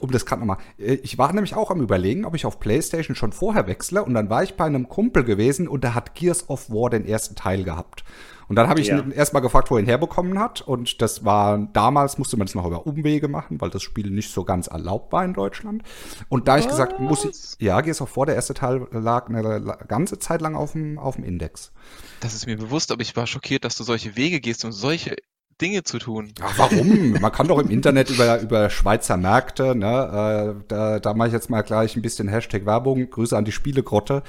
[0.00, 0.58] um das gerade nochmal.
[0.80, 4.14] Äh, ich war nämlich auch am überlegen, ob ich auf Playstation schon vorher wechsle und
[4.14, 7.36] dann war ich bei einem Kumpel gewesen und der hat Gears of War den ersten
[7.36, 8.02] Teil gehabt.
[8.48, 8.98] Und dann habe ich ja.
[8.98, 10.60] ihn erstmal gefragt, wo er ihn herbekommen hat.
[10.60, 14.30] Und das war, damals musste man das noch über Umwege machen, weil das Spiel nicht
[14.30, 15.82] so ganz erlaubt war in Deutschland.
[16.28, 16.62] Und da Was?
[16.62, 20.40] ich gesagt, muss ich, ja, Gears of War, der erste Teil lag eine ganze Zeit
[20.40, 21.72] lang auf dem, auf dem Index.
[22.20, 25.16] Das ist mir bewusst, aber ich war schockiert, dass du solche Wege gehst und solche
[25.60, 26.32] Dinge zu tun.
[26.42, 27.12] Ach, warum?
[27.20, 31.34] Man kann doch im Internet über, über Schweizer Märkte, ne, äh, da, da mache ich
[31.34, 34.22] jetzt mal gleich ein bisschen Hashtag Werbung, Grüße an die Spielegrotte.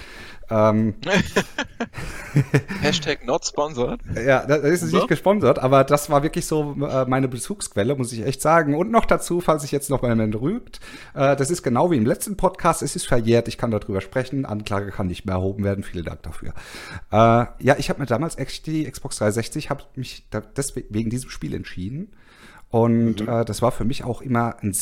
[0.50, 0.96] Ähm,
[2.82, 4.00] Hashtag not sponsored.
[4.16, 4.98] Ja, das ist so?
[4.98, 8.76] nicht gesponsert, aber das war wirklich so äh, meine Bezugsquelle, muss ich echt sagen.
[8.76, 10.80] Und noch dazu, falls ich jetzt noch mal jemand rügt,
[11.14, 14.46] äh, das ist genau wie im letzten Podcast, es ist verjährt, ich kann darüber sprechen,
[14.46, 16.54] Anklage kann nicht mehr erhoben werden, vielen Dank dafür.
[17.12, 21.10] Äh, ja, ich habe mir damals echt die Xbox 360, habe mich da deswegen wegen
[21.10, 22.14] diesem Spiel entschieden.
[22.70, 23.30] Und mhm.
[23.30, 24.76] äh, das war für mich auch immer ein,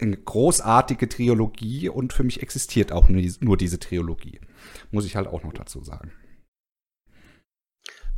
[0.00, 4.40] eine großartige Trilogie und für mich existiert auch nur, nur diese Trilogie.
[4.90, 6.12] Muss ich halt auch noch dazu sagen.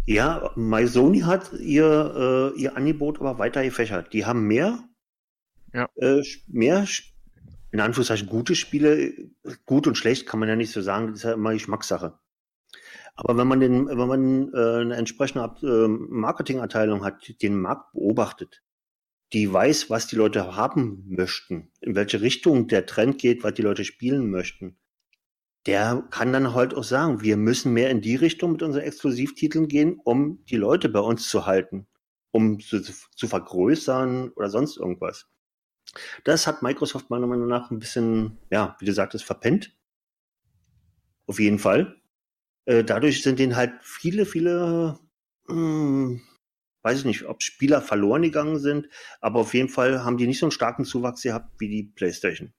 [0.04, 4.12] Ja, MySony hat ihr, äh, ihr Angebot aber weiter gefächert.
[4.12, 4.82] Die haben mehr,
[5.72, 5.88] ja.
[5.96, 6.86] äh, mehr,
[7.70, 9.12] in Anführungszeichen, gute Spiele.
[9.64, 12.18] Gut und schlecht kann man ja nicht so sagen, das ist ja immer Geschmackssache.
[13.14, 18.62] Aber wenn man den, wenn man äh, eine entsprechende äh, Marketingabteilung hat, den Markt beobachtet,
[19.32, 23.62] die weiß, was die Leute haben möchten, in welche Richtung der Trend geht, was die
[23.62, 24.76] Leute spielen möchten,
[25.66, 29.68] der kann dann halt auch sagen, wir müssen mehr in die Richtung mit unseren Exklusivtiteln
[29.68, 31.86] gehen, um die Leute bei uns zu halten,
[32.32, 35.28] um zu, zu vergrößern oder sonst irgendwas.
[36.24, 39.76] Das hat Microsoft meiner Meinung nach ein bisschen, ja, wie du sagtest, verpennt.
[41.26, 42.00] Auf jeden Fall.
[42.64, 44.98] Äh, dadurch sind denen halt viele, viele,
[45.46, 46.22] hm,
[46.82, 48.88] weiß ich nicht, ob Spieler verloren gegangen sind,
[49.20, 52.52] aber auf jeden Fall haben die nicht so einen starken Zuwachs gehabt wie die PlayStation.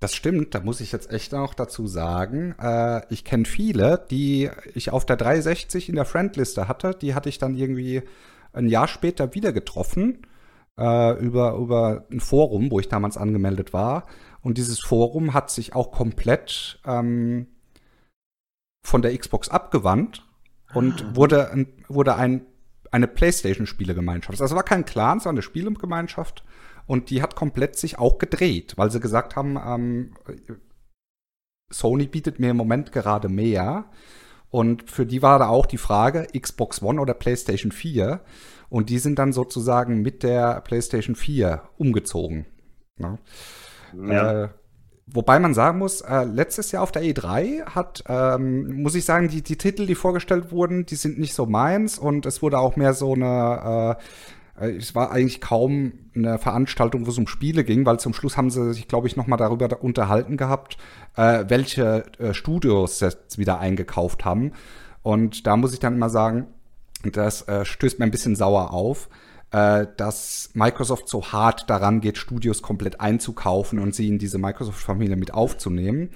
[0.00, 2.54] Das stimmt, da muss ich jetzt echt noch dazu sagen.
[2.58, 6.94] Äh, ich kenne viele, die ich auf der 360 in der Friendliste hatte.
[6.94, 8.02] Die hatte ich dann irgendwie
[8.52, 10.26] ein Jahr später wieder getroffen.
[10.78, 14.06] äh, über, über ein Forum, wo ich damals angemeldet war.
[14.40, 17.48] Und dieses Forum hat sich auch komplett ähm,
[18.82, 20.26] von der Xbox abgewandt
[20.72, 21.16] und ah.
[21.16, 22.46] wurde, ein, wurde ein,
[22.90, 24.40] eine PlayStation-Spielegemeinschaft.
[24.40, 26.44] Also war kein Clan, sondern eine Spielegemeinschaft.
[26.90, 30.10] Und die hat komplett sich auch gedreht, weil sie gesagt haben, ähm,
[31.70, 33.84] Sony bietet mir im Moment gerade mehr.
[34.48, 38.22] Und für die war da auch die Frage, Xbox One oder PlayStation 4.
[38.70, 42.46] Und die sind dann sozusagen mit der PlayStation 4 umgezogen.
[42.96, 43.20] Ne?
[43.96, 44.46] Ja.
[44.46, 44.48] Äh,
[45.06, 49.28] wobei man sagen muss, äh, letztes Jahr auf der E3 hat, ähm, muss ich sagen,
[49.28, 52.74] die, die Titel, die vorgestellt wurden, die sind nicht so meins und es wurde auch
[52.74, 54.02] mehr so eine äh,
[54.60, 58.50] es war eigentlich kaum eine Veranstaltung, wo es um Spiele ging, weil zum Schluss haben
[58.50, 60.76] sie sich, glaube ich, noch mal darüber unterhalten gehabt,
[61.16, 64.52] äh, welche äh, Studios jetzt wieder eingekauft haben.
[65.02, 66.46] Und da muss ich dann immer sagen,
[67.02, 69.08] das äh, stößt mir ein bisschen sauer auf,
[69.52, 75.16] äh, dass Microsoft so hart daran geht, Studios komplett einzukaufen und sie in diese Microsoft-Familie
[75.16, 76.10] mit aufzunehmen.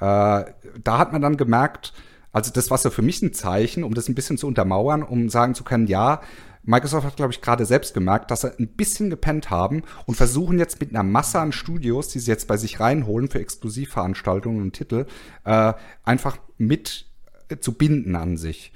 [0.00, 0.44] Äh,
[0.84, 1.92] da hat man dann gemerkt,
[2.32, 5.28] also das war so für mich ein Zeichen, um das ein bisschen zu untermauern, um
[5.28, 6.20] sagen zu können, ja,
[6.68, 10.58] Microsoft hat, glaube ich, gerade selbst gemerkt, dass sie ein bisschen gepennt haben und versuchen
[10.58, 14.72] jetzt mit einer Masse an Studios, die sie jetzt bei sich reinholen für Exklusivveranstaltungen und
[14.72, 15.06] Titel,
[15.44, 15.72] äh,
[16.04, 17.06] einfach mit
[17.48, 18.72] äh, zu binden an sich.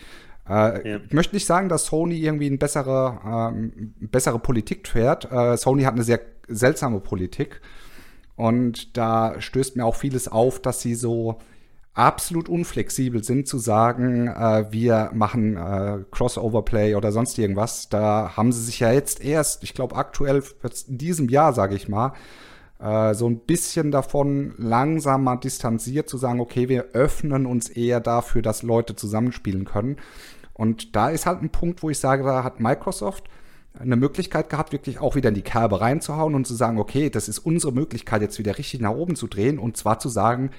[0.48, 1.00] Äh, ja.
[1.07, 5.31] Ich möchte nicht sagen, dass Sony irgendwie eine bessere, äh, bessere Politik fährt.
[5.31, 7.61] Äh, Sony hat eine sehr seltsame Politik.
[8.37, 11.40] Und da stößt mir auch vieles auf, dass sie so
[11.94, 17.88] absolut unflexibel sind zu sagen, äh, wir machen äh, Crossover-Play oder sonst irgendwas.
[17.88, 20.42] Da haben sie sich ja jetzt erst, ich glaube aktuell
[20.88, 22.14] in diesem Jahr, sage ich mal,
[22.81, 28.00] äh, so ein bisschen davon langsam mal distanziert zu sagen, okay, wir öffnen uns eher
[28.00, 29.96] dafür, dass Leute zusammenspielen können.
[30.55, 33.24] Und da ist halt ein Punkt, wo ich sage, da hat Microsoft
[33.78, 37.28] eine Möglichkeit gehabt, wirklich auch wieder in die Kerbe reinzuhauen und zu sagen, okay, das
[37.28, 40.50] ist unsere Möglichkeit, jetzt wieder richtig nach oben zu drehen und zwar zu sagen,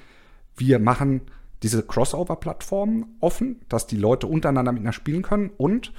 [0.57, 1.21] wir machen
[1.63, 5.93] diese Crossover-Plattformen offen, dass die Leute untereinander miteinander spielen können und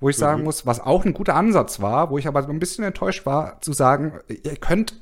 [0.00, 0.44] wo ich sagen mhm.
[0.46, 3.60] muss, was auch ein guter Ansatz war, wo ich aber so ein bisschen enttäuscht war,
[3.60, 4.98] zu sagen, ihr könnt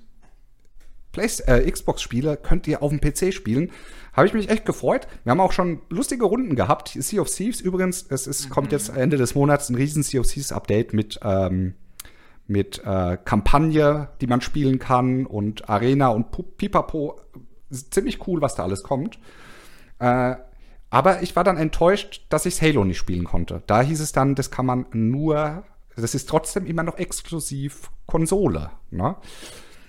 [1.16, 3.70] äh, Xbox-Spiele könnt ihr auf dem PC spielen.
[4.12, 5.08] Habe ich mich echt gefreut.
[5.24, 6.90] Wir haben auch schon lustige Runden gehabt.
[6.90, 8.50] Sea of Thieves übrigens, es ist, mhm.
[8.50, 11.74] kommt jetzt Ende des Monats ein riesen Sea of Thieves Update mit, ähm,
[12.46, 17.20] mit äh, Kampagne, die man spielen kann und Arena und Pipapo
[17.70, 19.18] ziemlich cool, was da alles kommt.
[19.98, 20.36] Äh,
[20.90, 23.62] aber ich war dann enttäuscht, dass ich Halo nicht spielen konnte.
[23.66, 25.64] Da hieß es dann, das kann man nur,
[25.96, 28.70] das ist trotzdem immer noch exklusiv Konsole.
[28.90, 29.16] Ne?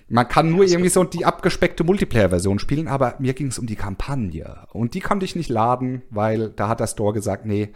[0.10, 3.76] Man kann nur irgendwie so die abgespeckte Multiplayer-Version spielen, aber mir ging es um die
[3.76, 4.68] Kampagne.
[4.74, 7.70] Und die konnte ich nicht laden, weil da hat der Store gesagt, nee,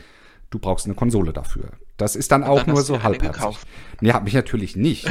[0.49, 1.69] du brauchst eine Konsole dafür.
[1.97, 3.59] Das ist dann auch dann nur so halbherzig.
[4.01, 5.07] Nee, hat mich natürlich nicht.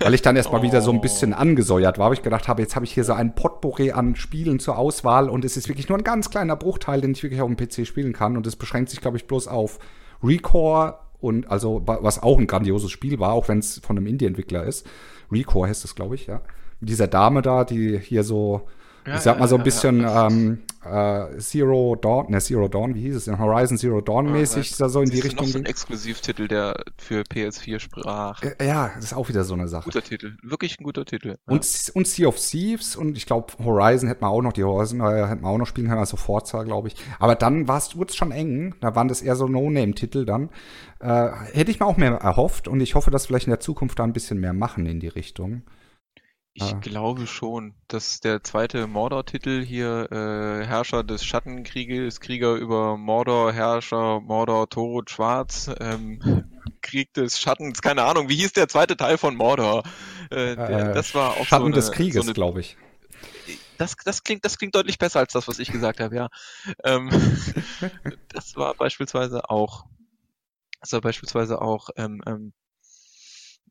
[0.00, 0.64] weil ich dann erstmal oh.
[0.64, 3.12] wieder so ein bisschen angesäuert war, weil ich gedacht habe, jetzt habe ich hier so
[3.12, 7.00] ein Potpourri an Spielen zur Auswahl und es ist wirklich nur ein ganz kleiner Bruchteil,
[7.00, 8.36] den ich wirklich auf dem PC spielen kann.
[8.36, 9.78] Und es beschränkt sich, glaube ich, bloß auf
[10.22, 14.64] Recore und also, was auch ein grandioses Spiel war, auch wenn es von einem Indie-Entwickler
[14.64, 14.86] ist.
[15.30, 16.40] Recore heißt es, glaube ich, ja.
[16.80, 18.66] Mit dieser Dame da, die hier so
[19.06, 22.94] ja, ich sag mal so ein bisschen ja, ähm, äh, Zero Dawn, ne, Zero Dawn,
[22.94, 23.38] wie hieß es denn?
[23.38, 25.46] Horizon Zero Dawn mäßig, ja, so in die Richtung.
[25.46, 28.42] Noch so ein Exklusivtitel, der für PS4 sprach.
[28.42, 29.84] Äh, ja, das ist auch wieder so eine Sache.
[29.84, 31.36] Guter Titel, wirklich ein guter Titel.
[31.46, 35.00] Und, und Sea of Thieves und ich glaube Horizon hätten wir auch noch, die Horizon
[35.00, 36.96] äh, hätten wir auch noch spielen können, also Forza, glaube ich.
[37.18, 40.50] Aber dann war es schon eng, da waren das eher so No-Name-Titel dann.
[41.00, 43.98] Äh, hätte ich mir auch mehr erhofft und ich hoffe, dass vielleicht in der Zukunft
[43.98, 45.62] da ein bisschen mehr machen in die Richtung.
[46.54, 46.80] Ich Ah.
[46.80, 54.20] glaube schon, dass der zweite Mordor-Titel hier äh, Herrscher des Schattenkrieges, Krieger über Mordor, Herrscher,
[54.20, 56.20] Mordor, Tod, Schwarz, ähm,
[56.82, 59.82] Krieg des Schattens, keine Ahnung, wie hieß der zweite Teil von Mordor?
[60.30, 62.76] Äh, der, Äh, das war auch so Schatten eine, des so Krieges, eine, glaube ich.
[63.78, 66.28] das, das klingt, das klingt deutlich besser als das, was ich gesagt habe, ja.
[66.84, 67.08] Ähm,
[68.28, 69.84] das war beispielsweise auch,
[70.80, 72.52] das war beispielsweise auch ähm, ähm,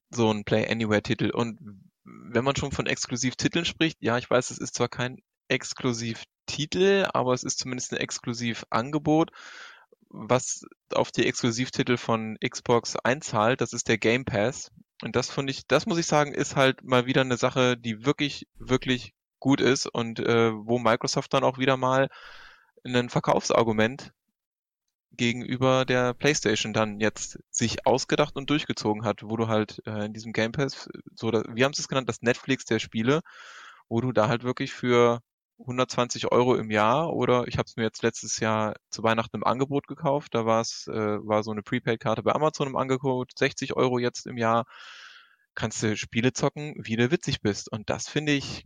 [0.09, 1.59] so ein Play Anywhere Titel und
[2.03, 7.33] wenn man schon von Exklusivtiteln spricht, ja, ich weiß, es ist zwar kein Exklusivtitel, aber
[7.33, 9.31] es ist zumindest ein Exklusivangebot,
[10.09, 13.61] was auf die Exklusivtitel von Xbox einzahlt.
[13.61, 14.71] Das ist der Game Pass.
[15.03, 18.05] Und das finde ich, das muss ich sagen, ist halt mal wieder eine Sache, die
[18.05, 22.09] wirklich, wirklich gut ist und äh, wo Microsoft dann auch wieder mal
[22.85, 24.11] ein Verkaufsargument
[25.11, 30.13] gegenüber der PlayStation dann jetzt sich ausgedacht und durchgezogen hat, wo du halt äh, in
[30.13, 33.21] diesem Game Pass, so da, wie haben sie es genannt, das Netflix der Spiele,
[33.89, 35.19] wo du da halt wirklich für
[35.59, 39.43] 120 Euro im Jahr oder ich habe es mir jetzt letztes Jahr zu Weihnachten im
[39.43, 43.75] Angebot gekauft, da war es äh, war so eine Prepaid-Karte bei Amazon im Angebot, 60
[43.75, 44.65] Euro jetzt im Jahr
[45.55, 47.71] kannst du Spiele zocken, wie du witzig bist.
[47.71, 48.65] Und das finde ich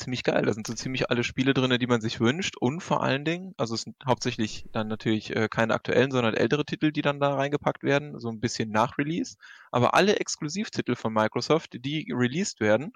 [0.00, 0.44] ziemlich geil.
[0.44, 2.56] Da sind so ziemlich alle Spiele drin, die man sich wünscht.
[2.58, 6.64] Und vor allen Dingen, also es sind hauptsächlich dann natürlich äh, keine aktuellen, sondern ältere
[6.64, 9.36] Titel, die dann da reingepackt werden, so ein bisschen nach Release.
[9.70, 12.92] Aber alle Exklusivtitel von Microsoft, die released werden,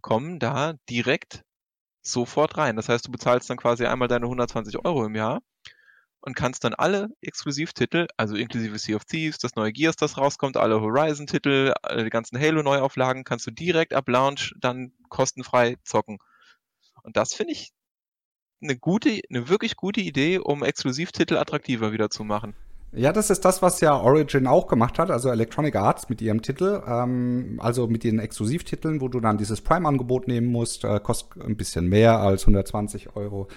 [0.00, 1.44] kommen da direkt
[2.02, 2.76] sofort rein.
[2.76, 5.40] Das heißt, du bezahlst dann quasi einmal deine 120 Euro im Jahr
[6.20, 10.56] und kannst dann alle Exklusivtitel, also inklusive Sea of Thieves, das neue Gears, das rauskommt,
[10.56, 16.18] alle Horizon-Titel, die ganzen Halo-Neuauflagen, kannst du direkt ab Launch dann kostenfrei zocken.
[17.06, 17.70] Und das finde ich
[18.60, 22.56] eine gute, eine wirklich gute Idee, um Exklusivtitel attraktiver wieder zu machen.
[22.96, 26.40] Ja, das ist das, was ja Origin auch gemacht hat, also Electronic Arts mit ihrem
[26.40, 31.44] Titel, ähm, also mit den Exklusivtiteln, wo du dann dieses Prime-Angebot nehmen musst, äh, kostet
[31.44, 33.48] ein bisschen mehr als 120 Euro.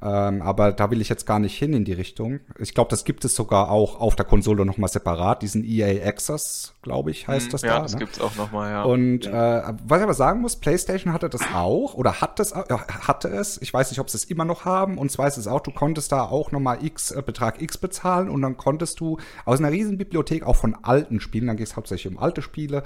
[0.00, 2.40] Ähm, aber da will ich jetzt gar nicht hin in die Richtung.
[2.58, 6.74] Ich glaube, das gibt es sogar auch auf der Konsole nochmal separat, diesen EA Access,
[6.80, 7.76] glaube ich, heißt hm, das ja, da.
[7.76, 7.98] Ja, das ne?
[7.98, 8.82] gibt's auch nochmal, ja.
[8.84, 12.64] Und äh, was ich aber sagen muss, PlayStation hatte das auch oder hat das, äh,
[12.70, 13.60] hatte es.
[13.60, 14.96] Ich weiß nicht, ob sie es immer noch haben.
[14.96, 18.30] Und zwar ist es auch, du konntest da auch nochmal X, äh, Betrag X bezahlen
[18.30, 21.66] und dann konntest konntest du aus einer riesen Bibliothek auch von alten Spielen, dann geht
[21.66, 22.84] es hauptsächlich um alte Spiele,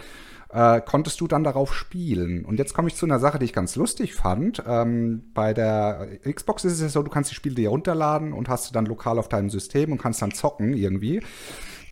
[0.48, 2.46] äh, konntest du dann darauf spielen.
[2.46, 4.62] Und jetzt komme ich zu einer Sache, die ich ganz lustig fand.
[4.66, 8.48] Ähm, bei der Xbox ist es ja so, du kannst die Spiele dir runterladen und
[8.48, 11.20] hast sie dann lokal auf deinem System und kannst dann zocken irgendwie.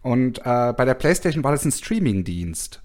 [0.01, 2.81] Und äh, bei der PlayStation war das ein Streaming-Dienst.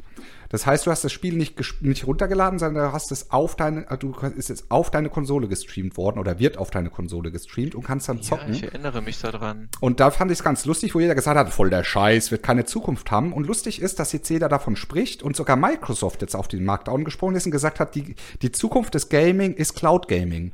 [0.50, 3.90] Das heißt, du hast das Spiel nicht, nicht runtergeladen, sondern du hast es auf deine,
[3.90, 7.76] äh, du ist es auf deine Konsole gestreamt worden oder wird auf deine Konsole gestreamt
[7.76, 8.50] und kannst dann zocken.
[8.50, 9.70] Ja, ich erinnere mich daran.
[9.80, 12.44] Und da fand ich es ganz lustig, wo jeder gesagt hat, voll der Scheiß, wird
[12.44, 13.34] keine Zukunft haben.
[13.34, 16.90] Und lustig ist, dass jetzt jeder davon spricht und sogar Microsoft jetzt auf den Markt
[16.90, 20.52] angesprochen ist und gesagt hat, die, die Zukunft des Gaming ist Cloud Gaming.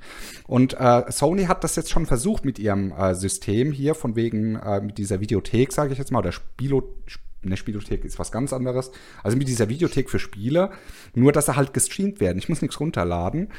[0.47, 4.55] Und äh, Sony hat das jetzt schon versucht mit ihrem äh, System hier, von wegen
[4.55, 6.95] äh, mit dieser Videothek, sage ich jetzt mal, oder Spilo,
[7.43, 8.91] eine Spielothek ist was ganz anderes.
[9.23, 10.71] Also mit dieser Videothek für Spiele,
[11.13, 12.37] nur dass sie halt gestreamt werden.
[12.37, 13.49] Ich muss nichts runterladen.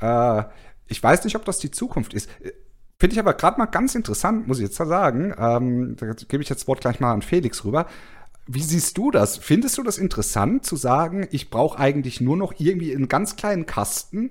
[0.00, 0.44] Äh,
[0.86, 2.30] ich weiß nicht, ob das die Zukunft ist.
[2.98, 5.34] Finde ich aber gerade mal ganz interessant, muss ich jetzt sagen.
[5.38, 7.86] Ähm, da gebe ich jetzt das Wort gleich mal an Felix rüber.
[8.46, 9.36] Wie siehst du das?
[9.36, 13.66] Findest du das interessant zu sagen, ich brauche eigentlich nur noch irgendwie einen ganz kleinen
[13.66, 14.30] Kasten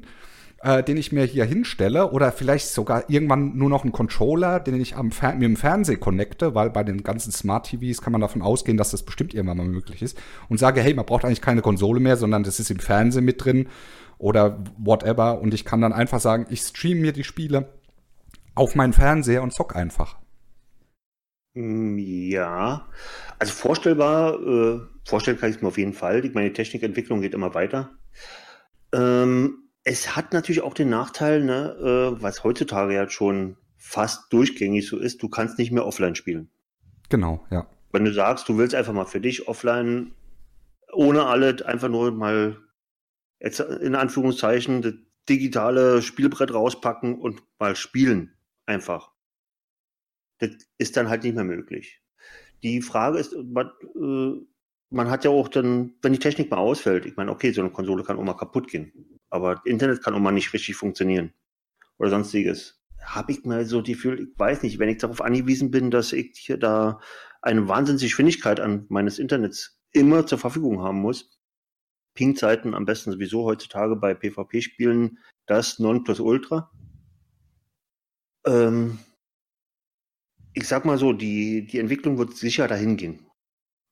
[0.65, 4.81] äh, den ich mir hier hinstelle oder vielleicht sogar irgendwann nur noch einen Controller, den
[4.81, 8.21] ich am Fer mit dem Fernseher connecte, weil bei den ganzen Smart TVs kann man
[8.21, 10.17] davon ausgehen, dass das bestimmt irgendwann mal möglich ist
[10.49, 13.45] und sage, hey, man braucht eigentlich keine Konsole mehr, sondern das ist im Fernsehen mit
[13.45, 13.67] drin
[14.17, 17.69] oder whatever und ich kann dann einfach sagen, ich streame mir die Spiele
[18.55, 20.17] auf meinen Fernseher und zock einfach.
[21.53, 22.87] Mm, ja,
[23.37, 26.27] also vorstellbar, äh, vorstellen kann ich es mir auf jeden Fall.
[26.33, 27.91] Meine, Technikentwicklung geht immer weiter.
[28.91, 34.87] Ähm, es hat natürlich auch den Nachteil, ne, äh, was heutzutage ja schon fast durchgängig
[34.87, 36.49] so ist, du kannst nicht mehr offline spielen.
[37.09, 37.67] Genau, ja.
[37.91, 40.11] Wenn du sagst, du willst einfach mal für dich offline,
[40.91, 42.57] ohne alle einfach nur mal
[43.39, 44.93] jetzt in Anführungszeichen das
[45.29, 48.33] digitale Spielbrett rauspacken und mal spielen,
[48.65, 49.11] einfach.
[50.39, 52.01] Das ist dann halt nicht mehr möglich.
[52.63, 54.41] Die Frage ist, man, äh,
[54.89, 57.69] man hat ja auch dann, wenn die Technik mal ausfällt, ich meine, okay, so eine
[57.69, 61.33] Konsole kann auch mal kaputt gehen aber Internet kann auch mal nicht richtig funktionieren
[61.97, 62.81] oder sonstiges.
[63.03, 66.13] Habe ich mal so die Gefühl, ich weiß nicht, wenn ich darauf angewiesen bin, dass
[66.13, 66.99] ich hier da
[67.41, 71.39] eine wahnsinnige Geschwindigkeit an meines Internets immer zur Verfügung haben muss.
[72.15, 76.71] Ping-Zeiten am besten sowieso heutzutage bei PvP-Spielen das Nonplusultra.
[78.45, 78.99] Ähm,
[80.53, 83.24] ich sag mal so, die, die Entwicklung wird sicher dahin gehen.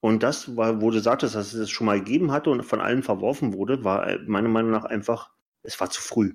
[0.04, 2.82] Und das, war, wo du sagtest, dass es das schon mal gegeben hatte und von
[2.82, 6.34] allen verworfen wurde, war äh, meiner Meinung nach einfach, es war zu früh.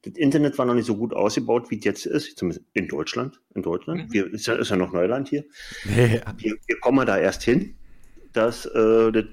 [0.00, 3.38] Das Internet war noch nicht so gut ausgebaut, wie es jetzt ist, zumindest in Deutschland.
[3.54, 4.06] In Deutschland.
[4.06, 4.12] Mhm.
[4.14, 5.44] Wir, ist, ja, ist ja noch Neuland hier.
[5.94, 6.22] Ja.
[6.38, 7.76] Wir, wir kommen da erst hin,
[8.32, 9.26] dass äh, das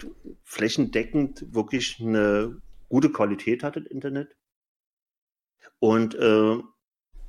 [0.43, 4.35] flächendeckend wirklich eine gute Qualität hat, das Internet.
[5.79, 6.57] Und äh,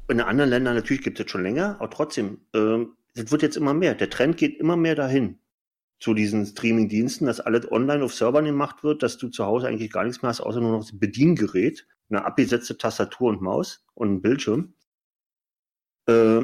[0.09, 3.57] in anderen Ländern natürlich gibt es das schon länger, aber trotzdem, äh, das wird jetzt
[3.57, 3.95] immer mehr.
[3.95, 5.39] Der Trend geht immer mehr dahin
[5.99, 9.91] zu diesen Streaming-Diensten, dass alles online auf Servern gemacht wird, dass du zu Hause eigentlich
[9.91, 14.13] gar nichts mehr hast, außer nur noch das Bediengerät, eine abgesetzte Tastatur und Maus und
[14.13, 14.75] ein Bildschirm.
[16.07, 16.43] Äh,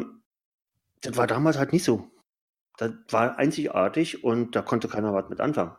[1.02, 2.10] das war damals halt nicht so.
[2.78, 5.76] Das war einzigartig und da konnte keiner was mit anfangen.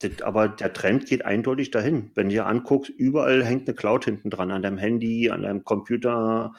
[0.00, 2.10] Das, aber der Trend geht eindeutig dahin.
[2.14, 5.62] Wenn du dir anguckst, überall hängt eine Cloud hinten dran, an deinem Handy, an deinem
[5.62, 6.54] Computer,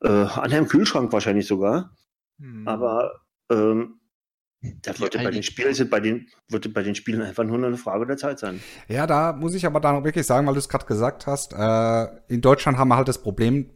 [0.00, 1.96] äh, an deinem Kühlschrank wahrscheinlich sogar.
[2.40, 2.66] Hm.
[2.66, 4.00] Aber ähm,
[4.82, 7.76] da würde bei den Spielen sind bei den würde bei den Spielen einfach nur eine
[7.76, 8.60] Frage der Zeit sein.
[8.88, 12.06] Ja, da muss ich aber dann wirklich sagen, weil du es gerade gesagt hast, äh,
[12.32, 13.70] in Deutschland haben wir halt das Problem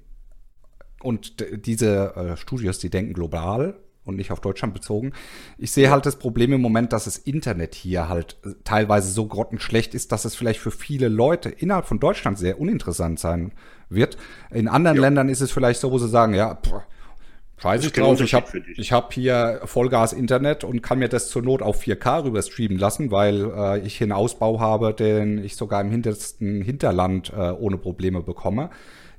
[1.02, 5.12] und diese äh, Studios, die denken global und nicht auf Deutschland bezogen.
[5.58, 9.26] Ich sehe halt das Problem im Moment, dass das Internet hier halt äh, teilweise so
[9.26, 13.52] grottenschlecht ist, dass es vielleicht für viele Leute innerhalb von Deutschland sehr uninteressant sein
[13.90, 14.16] wird.
[14.50, 15.02] In anderen ja.
[15.02, 16.82] Ländern ist es vielleicht so, wo sie sagen, ja, pff,
[17.58, 21.60] Scheiß ich drauf, ich habe hab hier Vollgas Internet und kann mir das zur Not
[21.60, 25.80] auf 4K rüber streamen lassen, weil äh, ich hier einen Ausbau habe, den ich sogar
[25.80, 28.70] im hintersten Hinterland äh, ohne Probleme bekomme.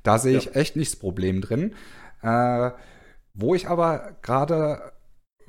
[0.02, 1.74] Da sehe ich echt nicht das Problem drin.
[2.22, 2.70] Äh,
[3.34, 4.92] wo ich aber gerade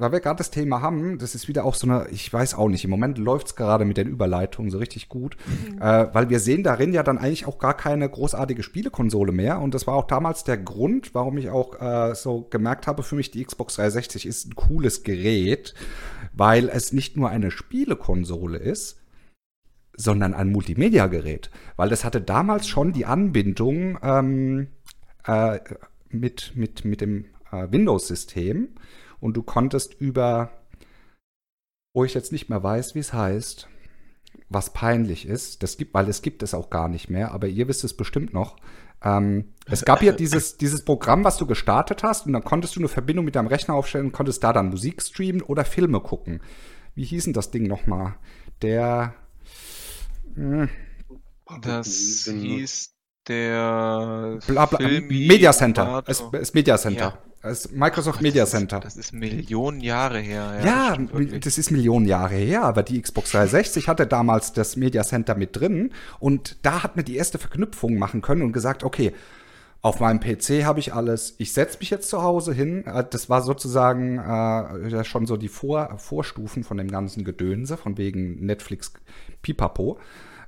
[0.02, 2.70] weil wir gerade das Thema haben, das ist wieder auch so eine, ich weiß auch
[2.70, 5.80] nicht, im Moment läuft es gerade mit den Überleitungen so richtig gut, mhm.
[5.80, 9.62] äh, weil wir sehen darin ja dann eigentlich auch gar keine großartige Spielekonsole mehr.
[9.62, 13.16] Und das war auch damals der Grund, warum ich auch äh, so gemerkt habe, für
[13.16, 15.76] mich die Xbox 360 ist ein cooles Gerät,
[16.34, 19.00] weil es nicht nur eine Spielekonsole ist,
[19.96, 24.68] sondern ein Multimedia-Gerät, weil das hatte damals schon die Anbindung ähm,
[25.26, 25.60] äh,
[26.10, 28.70] mit, mit, mit dem äh, Windows-System
[29.22, 30.52] und du konntest über,
[31.94, 33.70] wo ich jetzt nicht mehr weiß, wie es heißt,
[34.50, 37.70] was peinlich ist, das gibt, weil es gibt es auch gar nicht mehr, aber ihr
[37.70, 38.58] wisst es bestimmt noch.
[39.02, 42.82] Ähm, es gab ja dieses, dieses Programm, was du gestartet hast, und dann konntest du
[42.82, 46.42] eine Verbindung mit deinem Rechner aufstellen und konntest da dann Musik streamen oder Filme gucken.
[46.96, 48.16] Wie hieß denn das Ding nochmal?
[48.62, 49.14] Der.
[50.36, 50.64] Mh.
[50.64, 50.70] Hm.
[51.62, 52.94] Das hieß
[53.28, 56.04] der bla, bla, Media Center.
[56.08, 57.00] Es, es Media Center.
[57.00, 57.18] Ja.
[57.42, 58.78] Das Microsoft Ach, Media das Center.
[58.78, 60.62] Ist, das ist Millionen Jahre her.
[60.64, 64.76] Ja, ja das, das, ist Millionen Jahre her, aber die Xbox 360 hatte damals das
[64.76, 68.84] Media Center mit drin und da hat man die erste Verknüpfung machen können und gesagt,
[68.84, 69.14] okay,
[69.82, 71.34] auf meinem PC habe ich alles.
[71.40, 72.86] Ich setze mich jetzt zu Hause hin.
[72.86, 77.98] Äh, das war sozusagen äh, schon so die Vor Vorstufen von dem ganzen Gedönse, von
[77.98, 78.94] wegen Netflix
[79.42, 79.98] Pipapo.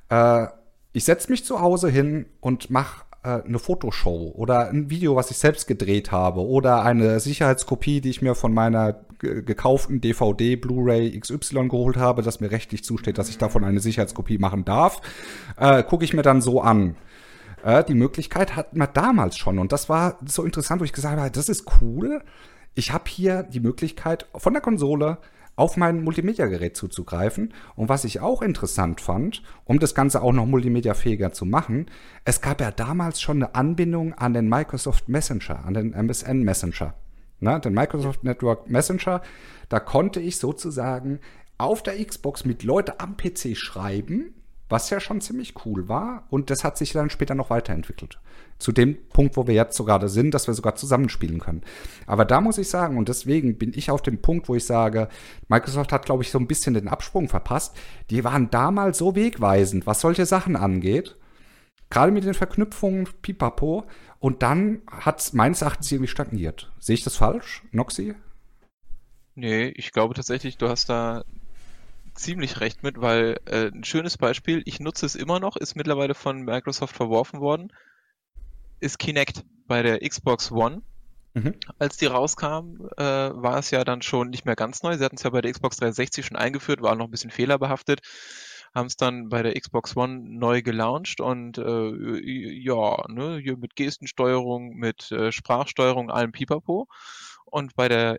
[0.10, 0.48] Äh,
[0.94, 5.32] ich setze mich zu Hause hin und mache äh, eine Fotoshow oder ein Video, was
[5.32, 11.18] ich selbst gedreht habe oder eine Sicherheitskopie, die ich mir von meiner gekauften DVD, Blu-ray
[11.20, 15.02] XY geholt habe, das mir rechtlich zusteht, dass ich davon eine Sicherheitskopie machen darf,
[15.58, 16.96] äh, gucke ich mir dann so an.
[17.64, 21.18] Äh, die Möglichkeit hatten wir damals schon und das war so interessant, wo ich gesagt
[21.18, 22.22] habe, das ist cool.
[22.76, 25.20] Ich habe hier die Möglichkeit von der Konsole
[25.56, 27.54] auf mein Multimedia-Gerät zuzugreifen.
[27.76, 31.88] Und was ich auch interessant fand, um das Ganze auch noch multimediafähiger zu machen,
[32.26, 36.96] es gab ja damals schon eine Anbindung an den Microsoft Messenger, an den MSN Messenger.
[37.40, 39.22] Na, den Microsoft Network Messenger,
[39.70, 41.20] da konnte ich sozusagen
[41.58, 44.34] auf der Xbox mit Leute am PC schreiben,
[44.70, 46.26] was ja schon ziemlich cool war.
[46.30, 48.20] Und das hat sich dann später noch weiterentwickelt.
[48.64, 51.64] Zu dem Punkt, wo wir jetzt so gerade sind, dass wir sogar zusammenspielen können.
[52.08, 55.10] Aber da muss ich sagen, und deswegen bin ich auf dem Punkt, wo ich sage,
[55.50, 57.76] Microsoft hat, glaube ich, so ein bisschen den Absprung verpasst.
[58.10, 61.18] Die waren damals so wegweisend, was solche Sachen angeht.
[61.90, 63.84] Gerade mit den Verknüpfungen pipapo.
[64.20, 66.72] Und dann hat es meines Erachtens irgendwie stagniert.
[66.80, 68.16] Sehe ich das falsch, Noxy?
[69.36, 71.26] Nee, ich glaube tatsächlich, du hast da
[72.16, 76.16] ziemlich recht mit, weil äh, ein schönes Beispiel, ich nutze es immer noch, ist mittlerweile
[76.16, 77.74] von Microsoft verworfen worden,
[78.84, 80.82] ist Kinect bei der Xbox One.
[81.34, 81.56] Mhm.
[81.80, 84.96] Als die rauskam, äh, war es ja dann schon nicht mehr ganz neu.
[84.98, 88.02] Sie hatten es ja bei der Xbox 360 schon eingeführt, war noch ein bisschen fehlerbehaftet
[88.74, 93.76] haben es dann bei der Xbox One neu gelauncht und äh, ja, ne, hier mit
[93.76, 96.88] Gestensteuerung, mit äh, Sprachsteuerung, allem Pipapo.
[97.46, 98.18] Und bei der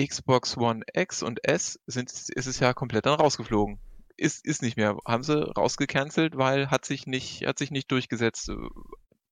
[0.00, 3.80] Xbox One X und S sind, ist es ja komplett dann rausgeflogen.
[4.16, 4.96] Ist, ist nicht mehr.
[5.04, 8.50] Haben sie rausgecancelt, weil hat sich nicht, hat sich nicht durchgesetzt.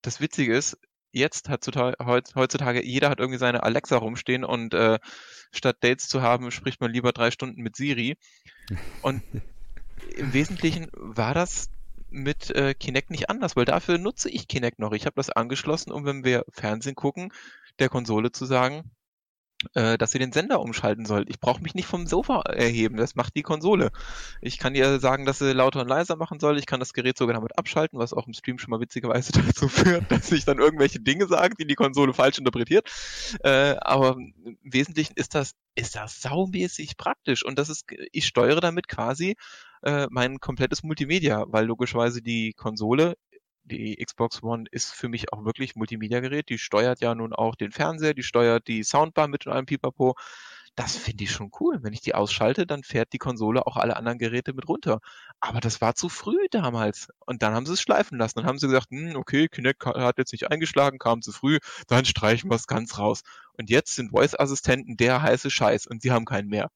[0.04, 0.76] Das Witzige ist,
[1.12, 1.96] jetzt heutzutage,
[2.34, 4.98] heutzutage jeder hat irgendwie seine Alexa rumstehen und äh,
[5.50, 8.18] statt Dates zu haben, spricht man lieber drei Stunden mit Siri.
[9.00, 9.22] Und
[10.16, 11.70] im Wesentlichen war das
[12.10, 14.92] mit äh, Kinect nicht anders, weil dafür nutze ich Kinect noch.
[14.92, 17.32] Ich habe das angeschlossen, um wenn wir Fernsehen gucken,
[17.78, 18.90] der Konsole zu sagen,
[19.74, 21.24] äh, dass sie den Sender umschalten soll.
[21.28, 23.90] Ich brauche mich nicht vom Sofa erheben, das macht die Konsole.
[24.40, 26.58] Ich kann ihr sagen, dass sie lauter und leiser machen soll.
[26.58, 29.68] Ich kann das Gerät sogar damit abschalten, was auch im Stream schon mal witzigerweise dazu
[29.68, 32.88] führt, dass ich dann irgendwelche Dinge sage, die die Konsole falsch interpretiert.
[33.42, 38.60] Äh, aber im Wesentlichen ist das, ist das saumäßig praktisch und das ist, ich steuere
[38.60, 39.36] damit quasi
[39.82, 43.16] äh, mein komplettes Multimedia, weil logischerweise die Konsole
[43.64, 46.48] die Xbox One ist für mich auch wirklich Multimedia-Gerät.
[46.48, 50.14] Die steuert ja nun auch den Fernseher, die steuert die Soundbar mit und allem Pipapo.
[50.76, 51.78] Das finde ich schon cool.
[51.82, 55.00] Wenn ich die ausschalte, dann fährt die Konsole auch alle anderen Geräte mit runter.
[55.38, 57.08] Aber das war zu früh damals.
[57.26, 58.40] Und dann haben sie es schleifen lassen.
[58.40, 62.04] Dann haben sie gesagt, hm, okay, Kinect hat jetzt nicht eingeschlagen, kam zu früh, dann
[62.04, 63.22] streichen wir es ganz raus.
[63.56, 66.70] Und jetzt sind Voice-Assistenten der heiße Scheiß und sie haben keinen mehr.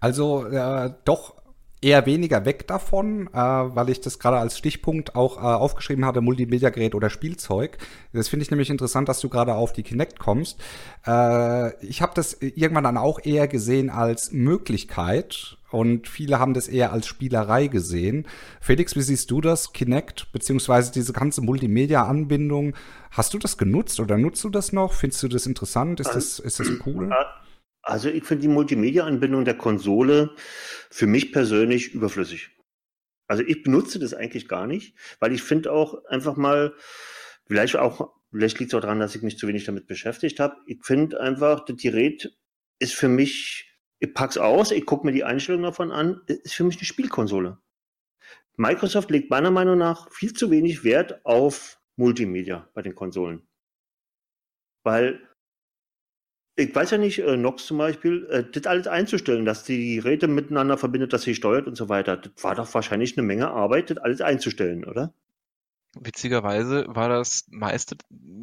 [0.00, 1.36] Also äh, doch
[1.80, 6.20] eher weniger weg davon, äh, weil ich das gerade als Stichpunkt auch äh, aufgeschrieben hatte,
[6.20, 7.78] Multimedia-Gerät oder Spielzeug.
[8.12, 10.60] Das finde ich nämlich interessant, dass du gerade auf die Kinect kommst.
[11.06, 16.66] Äh, ich habe das irgendwann dann auch eher gesehen als Möglichkeit und viele haben das
[16.66, 18.26] eher als Spielerei gesehen.
[18.60, 22.74] Felix, wie siehst du das, Kinect, beziehungsweise diese ganze Multimedia-Anbindung?
[23.10, 24.94] Hast du das genutzt oder nutzt du das noch?
[24.94, 26.00] Findest du das interessant?
[26.00, 27.10] Ist das, ist das cool?
[27.88, 30.34] Also ich finde die Multimedia-Anbindung der Konsole
[30.90, 32.50] für mich persönlich überflüssig.
[33.28, 36.74] Also ich benutze das eigentlich gar nicht, weil ich finde auch einfach mal,
[37.46, 40.56] vielleicht auch, vielleicht liegt es auch daran, dass ich mich zu wenig damit beschäftigt habe.
[40.66, 42.36] Ich finde einfach, das Gerät
[42.78, 46.64] ist für mich, ich pack's aus, ich gucke mir die Einstellungen davon an, ist für
[46.64, 47.56] mich eine Spielkonsole.
[48.56, 53.48] Microsoft legt meiner Meinung nach viel zu wenig Wert auf Multimedia bei den Konsolen.
[54.84, 55.27] Weil
[56.58, 60.26] ich weiß ja nicht, äh, Nox zum Beispiel, äh, das alles einzustellen, dass die Geräte
[60.26, 62.16] miteinander verbindet, dass sie steuert und so weiter.
[62.16, 65.12] Das war doch wahrscheinlich eine Menge Arbeit, das alles einzustellen, oder?
[65.94, 67.96] Witzigerweise war das meiste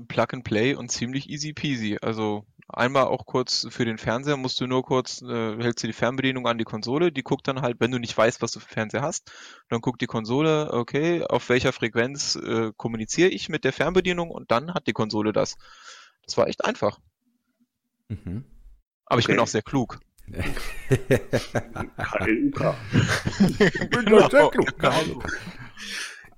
[0.08, 1.98] Plug and Play und ziemlich easy peasy.
[2.02, 5.94] Also einmal auch kurz für den Fernseher musst du nur kurz, äh, hältst du die
[5.94, 8.70] Fernbedienung an die Konsole, die guckt dann halt, wenn du nicht weißt, was du für
[8.70, 9.32] Fernseher hast,
[9.70, 14.52] dann guckt die Konsole, okay, auf welcher Frequenz äh, kommuniziere ich mit der Fernbedienung und
[14.52, 15.58] dann hat die Konsole das.
[16.26, 17.00] Das war echt einfach.
[18.10, 18.46] Mhm.
[19.06, 20.00] Aber ich bin auch sehr klug.
[20.88, 22.76] KLUK.
[23.60, 24.30] ich bin genau.
[24.30, 24.74] sehr klug.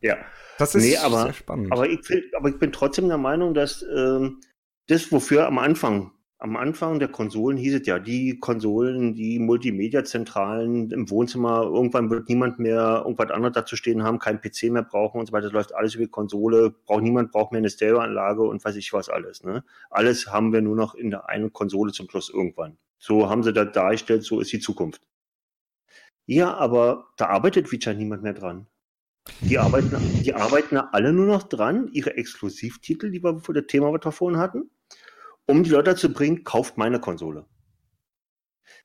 [0.02, 0.18] Ja.
[0.58, 1.72] Das ist nee, aber, sehr spannend.
[1.72, 2.00] Aber ich,
[2.36, 4.42] aber ich bin trotzdem der Meinung, dass ähm,
[4.88, 10.92] das, wofür am Anfang am Anfang der Konsolen hieß es ja, die Konsolen, die Multimedia-Zentralen
[10.92, 15.20] im Wohnzimmer, irgendwann wird niemand mehr irgendwas anderes dazu stehen haben, kein PC mehr brauchen
[15.20, 15.46] und so weiter.
[15.46, 18.94] Das läuft alles über die Konsole, braucht niemand braucht mehr eine Stereoanlage und weiß ich
[18.94, 19.44] was alles.
[19.44, 19.64] Ne?
[19.90, 22.78] Alles haben wir nur noch in der einen Konsole zum Schluss irgendwann.
[23.00, 25.02] So haben sie das dargestellt, so ist die Zukunft.
[26.28, 28.68] Ja, aber da arbeitet Vita niemand mehr dran.
[29.42, 33.92] Die arbeiten, die arbeiten alle nur noch dran, ihre Exklusivtitel, die wir vor dem Thema,
[33.92, 34.70] was wir vorhin hatten
[35.48, 37.48] um die Leute zu bringen, kauft meine Konsole.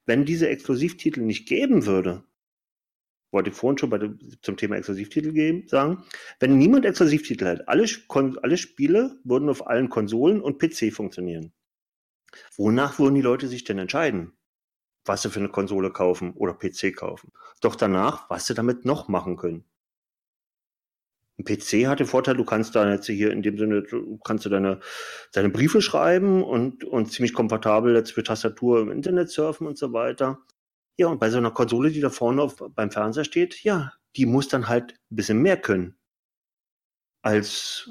[0.07, 2.25] Wenn diese Exklusivtitel nicht geben würde,
[3.31, 6.05] wollte ich vorhin schon bei dem, zum Thema Exklusivtitel geben, sagen,
[6.39, 7.87] wenn niemand Exklusivtitel hat, alle,
[8.43, 11.53] alle Spiele würden auf allen Konsolen und PC funktionieren.
[12.57, 14.33] Wonach würden die Leute sich denn entscheiden?
[15.05, 17.33] Was sie für eine Konsole kaufen oder PC kaufen?
[17.61, 19.65] Doch danach, was sie damit noch machen können.
[21.43, 24.45] Ein PC hat den Vorteil, du kannst da jetzt hier in dem Sinne, du kannst
[24.45, 24.81] du deine,
[25.33, 29.93] deine Briefe schreiben und, und ziemlich komfortabel jetzt für Tastatur im Internet surfen und so
[29.93, 30.39] weiter.
[30.97, 34.27] Ja, und bei so einer Konsole, die da vorne auf, beim Fernseher steht, ja, die
[34.27, 35.97] muss dann halt ein bisschen mehr können.
[37.23, 37.91] Als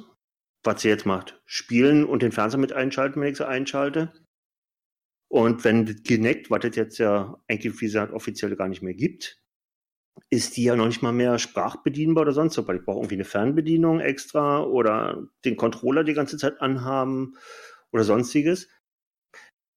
[0.64, 1.42] was sie jetzt macht.
[1.46, 4.14] Spielen und den Fernseher mit einschalten, wenn ich sie einschalte.
[5.28, 9.41] Und wenn Kinect, was es jetzt ja eigentlich, wie gesagt, offiziell gar nicht mehr gibt,
[10.30, 13.16] ist die ja noch nicht mal mehr sprachbedienbar oder sonst so, weil ich brauche irgendwie
[13.16, 17.36] eine Fernbedienung extra oder den Controller die ganze Zeit anhaben
[17.92, 18.70] oder sonstiges.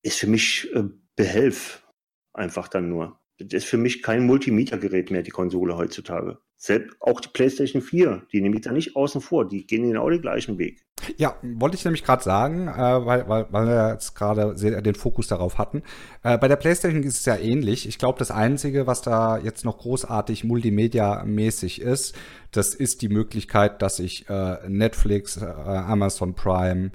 [0.03, 0.85] Ist für mich äh,
[1.17, 1.87] Behelf
[2.33, 3.21] einfach dann nur.
[3.39, 6.39] Das ist für mich kein Multimedia-Gerät mehr, die Konsole heutzutage.
[6.57, 10.09] Selbst auch die PlayStation 4, die nehme ich da nicht außen vor, die gehen genau
[10.09, 10.85] den gleichen Weg.
[11.17, 15.27] Ja, wollte ich nämlich gerade sagen, äh, weil, weil, weil wir jetzt gerade den Fokus
[15.27, 15.83] darauf hatten.
[16.23, 17.87] Äh, bei der PlayStation ist es ja ähnlich.
[17.87, 22.15] Ich glaube, das Einzige, was da jetzt noch großartig multimedia-mäßig ist,
[22.53, 26.93] das ist die Möglichkeit, dass ich äh, Netflix, äh, Amazon Prime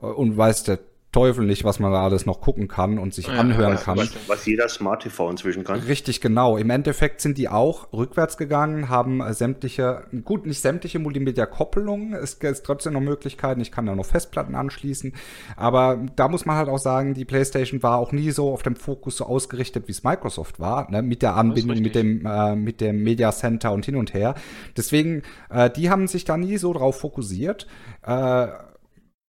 [0.00, 0.78] äh, und weiß der
[1.10, 3.96] Teufel nicht, was man da alles noch gucken kann und sich ja, anhören was, kann.
[3.96, 5.80] Was, was, jeder Smart TV inzwischen kann.
[5.80, 6.58] Richtig, genau.
[6.58, 12.12] Im Endeffekt sind die auch rückwärts gegangen, haben sämtliche, gut, nicht sämtliche Multimedia-Koppelungen.
[12.12, 13.62] Es gibt trotzdem noch Möglichkeiten.
[13.62, 15.14] Ich kann da noch Festplatten anschließen.
[15.56, 18.76] Aber da muss man halt auch sagen, die PlayStation war auch nie so auf dem
[18.76, 21.00] Fokus so ausgerichtet, wie es Microsoft war, ne?
[21.00, 24.34] mit der Anbindung, mit dem, äh, mit dem Media Center und hin und her.
[24.76, 27.66] Deswegen, äh, die haben sich da nie so drauf fokussiert.
[28.02, 28.48] Äh,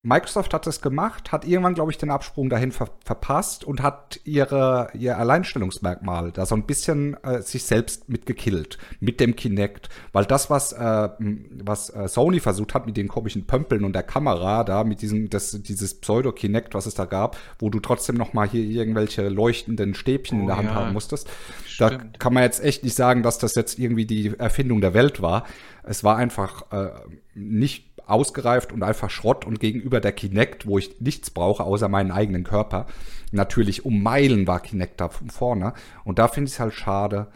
[0.02, 4.22] Microsoft hat das gemacht, hat irgendwann, glaube ich, den Absprung dahin ver verpasst und hat
[4.24, 9.90] ihre, ihr Alleinstellungsmerkmal da so ein bisschen äh, sich selbst mitgekillt mit dem Kinect.
[10.14, 11.10] Weil das, was, äh,
[11.64, 15.30] was äh, Sony versucht hat mit den komischen Pömpeln und der Kamera, da mit diesem,
[15.30, 19.96] das, dieses Pseudo-Kinect, was es da gab, wo du trotzdem noch mal hier irgendwelche leuchtenden
[19.96, 20.76] Stäbchen oh, in der Hand ja.
[20.76, 21.30] haben musstest.
[21.66, 21.92] Stimmt.
[21.92, 25.22] Da kann man jetzt echt nicht sagen, dass das jetzt irgendwie die Erfindung der Welt
[25.22, 25.46] war.
[25.84, 26.92] Es war einfach äh,
[27.34, 32.12] nicht ausgereift und einfach Schrott und gegenüber der Kinect, wo ich nichts brauche, außer meinen
[32.12, 32.88] eigenen Körper,
[33.32, 35.74] natürlich um Meilen war Kinect da von vorne.
[36.04, 37.28] Und da finde ich es halt schade,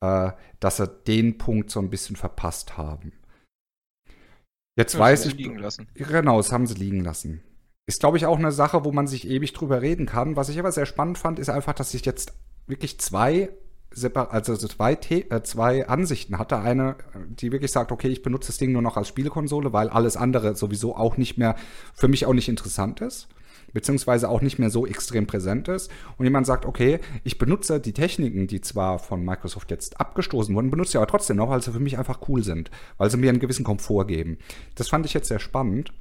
[0.00, 3.12] äh, dass sie den Punkt so ein bisschen verpasst haben.
[4.76, 5.34] Jetzt ja, weiß ich.
[5.34, 5.88] Liegen lassen.
[5.94, 7.42] Genau, das haben sie liegen lassen.
[7.86, 10.36] Ist, glaube ich, auch eine Sache, wo man sich ewig drüber reden kann.
[10.36, 12.34] Was ich aber sehr spannend fand, ist einfach, dass sich jetzt
[12.66, 13.50] wirklich zwei
[14.04, 16.58] also zwei, äh, zwei Ansichten hatte.
[16.58, 16.96] Eine,
[17.28, 20.54] die wirklich sagt, okay, ich benutze das Ding nur noch als Spielekonsole, weil alles andere
[20.54, 21.56] sowieso auch nicht mehr,
[21.94, 23.28] für mich auch nicht interessant ist
[23.72, 25.90] beziehungsweise auch nicht mehr so extrem präsent ist.
[26.16, 30.70] Und jemand sagt, okay, ich benutze die Techniken, die zwar von Microsoft jetzt abgestoßen wurden,
[30.70, 33.28] benutze sie aber trotzdem noch, weil sie für mich einfach cool sind, weil sie mir
[33.28, 34.38] einen gewissen Komfort geben.
[34.76, 35.92] Das fand ich jetzt sehr spannend.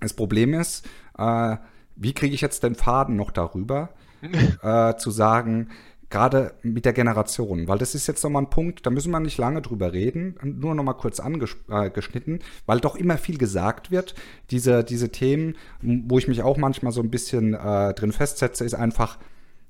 [0.00, 1.56] Das Problem ist, äh,
[1.94, 3.94] wie kriege ich jetzt den Faden noch darüber,
[4.62, 5.70] äh, zu sagen,
[6.10, 9.38] gerade mit der Generation, weil das ist jetzt nochmal ein Punkt, da müssen wir nicht
[9.38, 14.14] lange drüber reden, nur nochmal kurz angeschnitten, äh, weil doch immer viel gesagt wird.
[14.50, 18.74] Diese, diese Themen, wo ich mich auch manchmal so ein bisschen äh, drin festsetze, ist
[18.74, 19.18] einfach,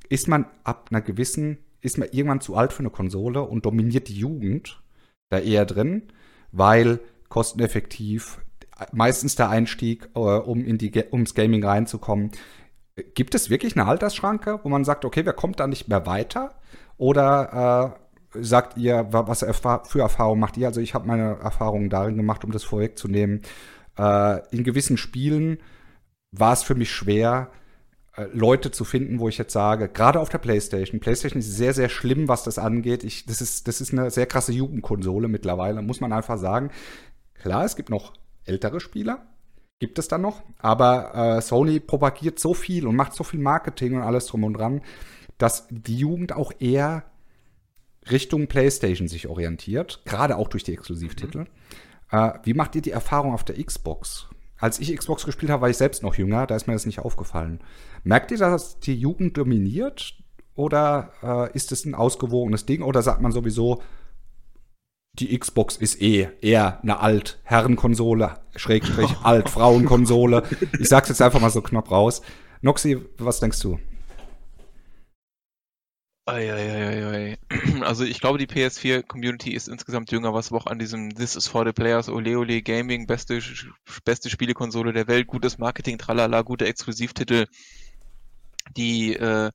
[0.09, 4.09] ist man ab einer gewissen, ist man irgendwann zu alt für eine Konsole und dominiert
[4.09, 4.83] die Jugend
[5.31, 6.03] da eher drin,
[6.53, 8.41] weil kosteneffektiv
[8.93, 12.31] meistens der Einstieg, äh, um in die, ums Gaming reinzukommen,
[13.15, 16.55] Gibt es wirklich eine Altersschranke, wo man sagt, okay, wer kommt da nicht mehr weiter?
[16.97, 17.95] Oder
[18.35, 20.67] äh, sagt ihr, was für Erfahrungen macht ihr?
[20.67, 23.43] Also ich habe meine Erfahrungen darin gemacht, um das vorwegzunehmen.
[23.99, 25.59] Äh, in gewissen Spielen
[26.33, 27.51] war es für mich schwer,
[28.17, 31.01] äh, Leute zu finden, wo ich jetzt sage, gerade auf der PlayStation.
[31.01, 33.05] PlayStation ist sehr, sehr schlimm, was das angeht.
[33.05, 36.71] Ich, das, ist, das ist eine sehr krasse Jugendkonsole mittlerweile, muss man einfach sagen.
[37.35, 39.27] Klar, es gibt noch ältere Spieler,
[39.79, 40.43] gibt es dann noch.
[40.59, 44.55] Aber äh, Sony propagiert so viel und macht so viel Marketing und alles drum und
[44.55, 44.83] dran,
[45.39, 47.05] dass die Jugend auch eher
[48.11, 51.41] Richtung PlayStation sich orientiert, gerade auch durch die Exklusivtitel.
[51.41, 51.47] Mhm.
[52.11, 54.29] Äh, wie macht ihr die Erfahrung auf der Xbox?
[54.59, 57.01] Als ich Xbox gespielt habe, war ich selbst noch jünger, da ist mir das nicht
[57.01, 57.61] aufgefallen.
[58.05, 60.15] Merkt ihr, dass die Jugend dominiert?
[60.55, 62.81] Oder äh, ist es ein ausgewogenes Ding?
[62.81, 63.83] Oder sagt man sowieso,
[65.19, 70.43] die Xbox ist eh eher eine Alt-Herrenkonsole, Schrägstrich Alt-Frauenkonsole.
[70.79, 72.23] Ich sag's jetzt einfach mal so knapp raus.
[72.61, 73.79] Noxy, was denkst du?
[76.27, 77.39] Eieieiei.
[77.83, 81.65] Also ich glaube, die PS4-Community ist insgesamt jünger, was auch an diesem This is for
[81.65, 83.41] the Players, Ole Ole Gaming, beste,
[84.05, 87.47] beste Spielekonsole der Welt, gutes Marketing, tralala, gute Exklusivtitel,
[88.77, 89.53] die äh,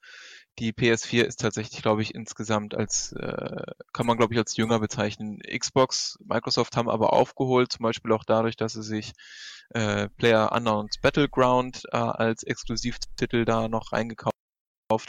[0.60, 4.80] die PS4 ist tatsächlich, glaube ich, insgesamt als, äh, kann man, glaube ich, als jünger
[4.80, 5.40] bezeichnen.
[5.40, 9.14] Xbox, Microsoft haben aber aufgeholt, zum Beispiel auch dadurch, dass sie sich
[9.70, 14.34] äh, Player Unknowns Battleground äh, als Exklusivtitel da noch reingekauft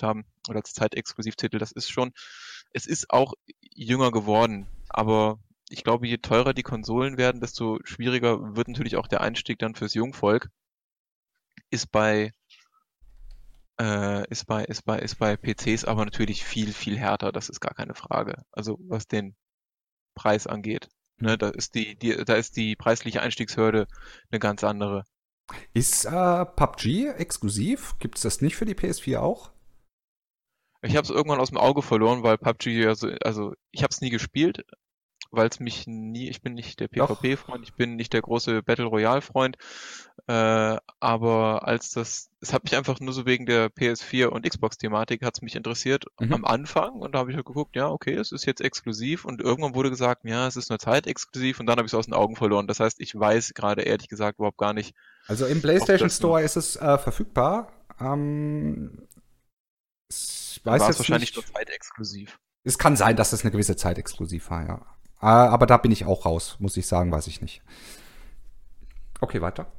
[0.02, 1.58] haben oder als Zeitexklusivtitel.
[1.58, 2.12] Das ist schon,
[2.72, 5.38] es ist auch jünger geworden, aber
[5.68, 9.74] ich glaube, je teurer die Konsolen werden, desto schwieriger wird natürlich auch der Einstieg dann
[9.74, 10.48] fürs Jungvolk.
[11.70, 12.32] Ist bei
[13.82, 17.60] äh, ist bei, ist bei, ist bei PCs aber natürlich viel, viel härter, das ist
[17.60, 18.44] gar keine Frage.
[18.52, 19.34] Also was den
[20.14, 20.88] Preis angeht.
[21.18, 23.86] Ne, da ist die, die, da ist die preisliche Einstiegshürde
[24.30, 25.04] eine ganz andere.
[25.74, 27.98] Ist äh, PUBG exklusiv?
[27.98, 29.52] Gibt es das nicht für die PS4 auch?
[30.82, 33.90] Ich habe es irgendwann aus dem Auge verloren, weil PUBG ja so, also ich habe
[33.92, 34.64] es nie gespielt,
[35.30, 38.86] weil es mich nie, ich bin nicht der PvP-Freund, ich bin nicht der große Battle
[38.86, 39.56] Royale-Freund,
[40.28, 45.24] äh, aber als das, es hat mich einfach nur so wegen der PS4 und Xbox-Thematik
[45.24, 46.32] hat es mich interessiert mhm.
[46.32, 49.40] am Anfang und da habe ich halt geguckt, ja, okay, es ist jetzt exklusiv und
[49.40, 52.06] irgendwann wurde gesagt, ja, es ist nur Zeit exklusiv und dann habe ich es aus
[52.06, 52.68] den Augen verloren.
[52.68, 54.94] Das heißt, ich weiß gerade ehrlich gesagt überhaupt gar nicht.
[55.26, 57.72] Also im PlayStation Store ist es äh, verfügbar.
[58.00, 59.08] Ähm,
[60.08, 61.46] ich weiß jetzt wahrscheinlich nicht.
[61.48, 62.38] nur Zeit exklusiv.
[62.62, 64.86] Es kann sein, dass es eine gewisse Zeit exklusiv war, ja.
[65.18, 67.62] Ah, aber da bin ich auch raus, muss ich sagen, weiß ich nicht.
[69.20, 69.72] Okay, weiter.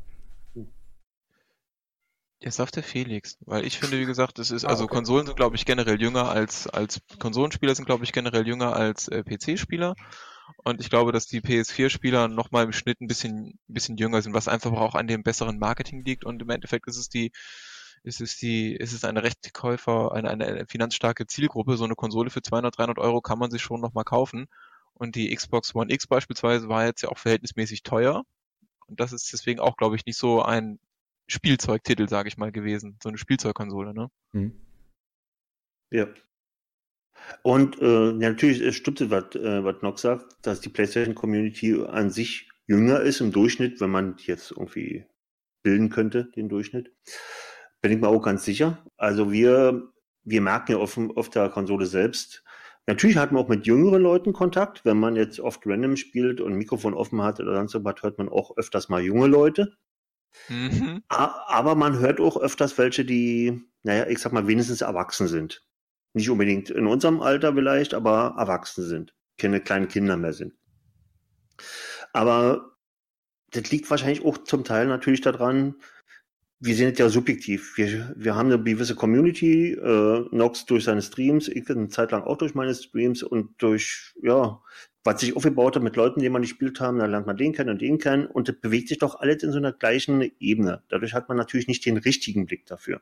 [2.43, 4.95] Jetzt darf der Felix, weil ich finde, wie gesagt, es ist, ah, also okay.
[4.95, 9.07] Konsolen sind, glaube ich, generell jünger als, als Konsolenspieler sind, glaube ich, generell jünger als
[9.07, 9.95] äh, PC-Spieler.
[10.57, 14.33] Und ich glaube, dass die PS4-Spieler nochmal im Schnitt ein bisschen, ein bisschen jünger sind,
[14.33, 16.25] was einfach auch an dem besseren Marketing liegt.
[16.25, 17.31] Und im Endeffekt ist es die,
[18.03, 21.77] ist es die, ist es eine recht Käufer, eine, eine finanzstarke Zielgruppe.
[21.77, 24.47] So eine Konsole für 200, 300 Euro kann man sich schon nochmal kaufen.
[24.93, 28.23] Und die Xbox One X beispielsweise war jetzt ja auch verhältnismäßig teuer.
[28.87, 30.77] Und das ist deswegen auch, glaube ich, nicht so ein
[31.33, 32.97] Spielzeugtitel, sage ich mal, gewesen.
[33.01, 34.09] So eine Spielzeugkonsole, ne?
[34.31, 34.53] Mhm.
[35.91, 36.07] Ja.
[37.41, 42.49] Und äh, natürlich es stimmt, was, äh, was Nox sagt, dass die PlayStation-Community an sich
[42.67, 45.05] jünger ist im Durchschnitt, wenn man jetzt irgendwie
[45.63, 46.91] bilden könnte, den Durchschnitt.
[47.81, 48.85] Bin ich mir auch ganz sicher.
[48.97, 49.91] Also wir,
[50.23, 52.43] wir merken ja auf, auf der Konsole selbst,
[52.85, 54.83] Natürlich hat man auch mit jüngeren Leuten Kontakt.
[54.83, 58.17] Wenn man jetzt oft random spielt und ein Mikrofon offen hat oder sonst was, hört
[58.17, 59.77] man auch öfters mal junge Leute.
[60.49, 61.03] Mhm.
[61.09, 65.65] Aber man hört auch öfters welche, die, naja, ich sag mal, wenigstens erwachsen sind.
[66.13, 69.15] Nicht unbedingt in unserem Alter vielleicht, aber erwachsen sind.
[69.37, 70.53] Keine kleinen Kinder mehr sind.
[72.11, 72.77] Aber
[73.51, 75.75] das liegt wahrscheinlich auch zum Teil natürlich daran,
[76.59, 77.77] wir sind ja subjektiv.
[77.77, 82.23] Wir, wir haben eine gewisse Community, äh, Nox durch seine Streams, ich eine Zeit lang
[82.23, 84.61] auch durch meine Streams und durch, ja,
[85.03, 87.69] was sich aufgebaut hat mit Leuten, die man gespielt haben, dann lernt man den kennen
[87.69, 90.81] und den kennen und das bewegt sich doch alles in so einer gleichen Ebene.
[90.89, 93.01] Dadurch hat man natürlich nicht den richtigen Blick dafür.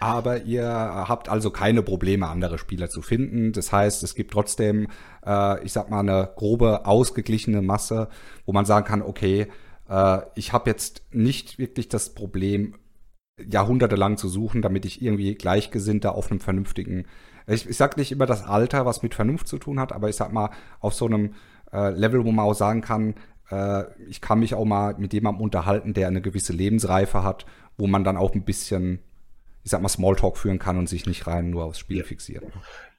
[0.00, 3.52] Aber ihr habt also keine Probleme, andere Spieler zu finden.
[3.52, 4.88] Das heißt, es gibt trotzdem,
[5.24, 8.08] äh, ich sag mal, eine grobe, ausgeglichene Masse,
[8.44, 9.48] wo man sagen kann, okay,
[9.88, 12.74] äh, ich habe jetzt nicht wirklich das Problem,
[13.40, 17.06] jahrhundertelang zu suchen, damit ich irgendwie Gleichgesinnte auf einem vernünftigen,
[17.46, 20.16] ich, ich sag nicht immer das Alter, was mit Vernunft zu tun hat, aber ich
[20.16, 21.34] sag mal, auf so einem
[21.72, 23.14] äh, Level, wo man auch sagen kann,
[23.50, 27.86] äh, ich kann mich auch mal mit jemandem unterhalten, der eine gewisse Lebensreife hat, wo
[27.86, 29.00] man dann auch ein bisschen
[29.64, 32.04] ich sag mal, Smalltalk führen kann und sich nicht rein nur aufs Spiel ja.
[32.04, 32.44] fixiert.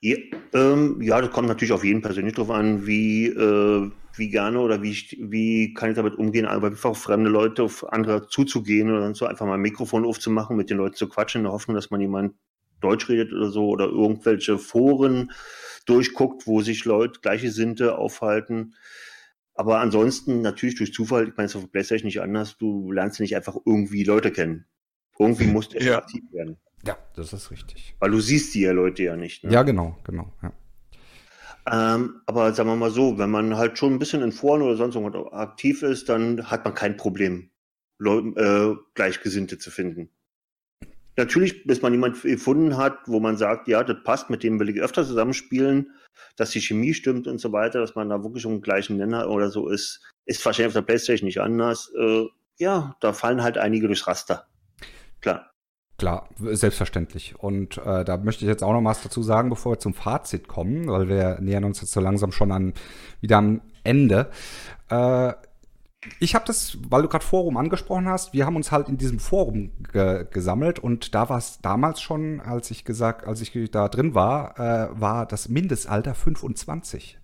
[0.01, 0.17] Ja,
[0.53, 4.81] ähm, ja, das kommt natürlich auf jeden persönlich drauf an, wie, äh, wie gerne oder
[4.81, 9.13] wie, wie kann ich damit umgehen, aber einfach auf fremde Leute, auf andere zuzugehen oder
[9.13, 11.91] so einfach mal ein Mikrofon aufzumachen, mit den Leuten zu quatschen, in der Hoffnung, dass
[11.91, 12.33] man jemand
[12.81, 15.31] Deutsch redet oder so oder irgendwelche Foren
[15.85, 18.75] durchguckt, wo sich Leute, gleiche Sinte aufhalten.
[19.53, 23.19] Aber ansonsten natürlich durch Zufall, ich meine, es ist auf PlayStation nicht anders, du lernst
[23.19, 24.65] nicht einfach irgendwie Leute kennen.
[25.17, 25.97] Irgendwie muss der ja.
[25.99, 26.57] aktiv werden.
[26.85, 27.95] Ja, das ist richtig.
[27.99, 29.43] Weil du siehst die ja Leute ja nicht.
[29.43, 29.51] Ne?
[29.51, 30.31] Ja, genau, genau.
[30.43, 30.51] Ja.
[31.67, 34.75] Ähm, aber sagen wir mal so, wenn man halt schon ein bisschen in Foren oder
[34.75, 37.49] sonst irgendwas aktiv ist, dann hat man kein Problem,
[37.97, 40.09] Leute, äh, Gleichgesinnte zu finden.
[41.17, 44.69] Natürlich, bis man jemanden gefunden hat, wo man sagt, ja, das passt, mit dem will
[44.69, 45.91] ich öfter zusammenspielen,
[46.35, 49.29] dass die Chemie stimmt und so weiter, dass man da wirklich um den gleichen Nenner
[49.29, 51.91] oder so ist, ist wahrscheinlich auf der Playstation nicht anders.
[51.97, 52.25] Äh,
[52.57, 54.47] ja, da fallen halt einige durchs Raster.
[55.21, 55.51] Klar.
[55.97, 57.35] Klar, selbstverständlich.
[57.37, 60.49] Und äh, da möchte ich jetzt auch noch was dazu sagen, bevor wir zum Fazit
[60.49, 62.73] kommen, weil wir nähern uns jetzt so langsam schon an
[63.21, 64.29] wieder am Ende.
[64.89, 65.33] Äh,
[66.19, 69.19] ich habe das, weil du gerade Forum angesprochen hast, wir haben uns halt in diesem
[69.19, 73.89] Forum ge gesammelt und da war es damals schon, als ich gesagt, als ich da
[73.89, 77.17] drin war, äh, war das Mindestalter 25.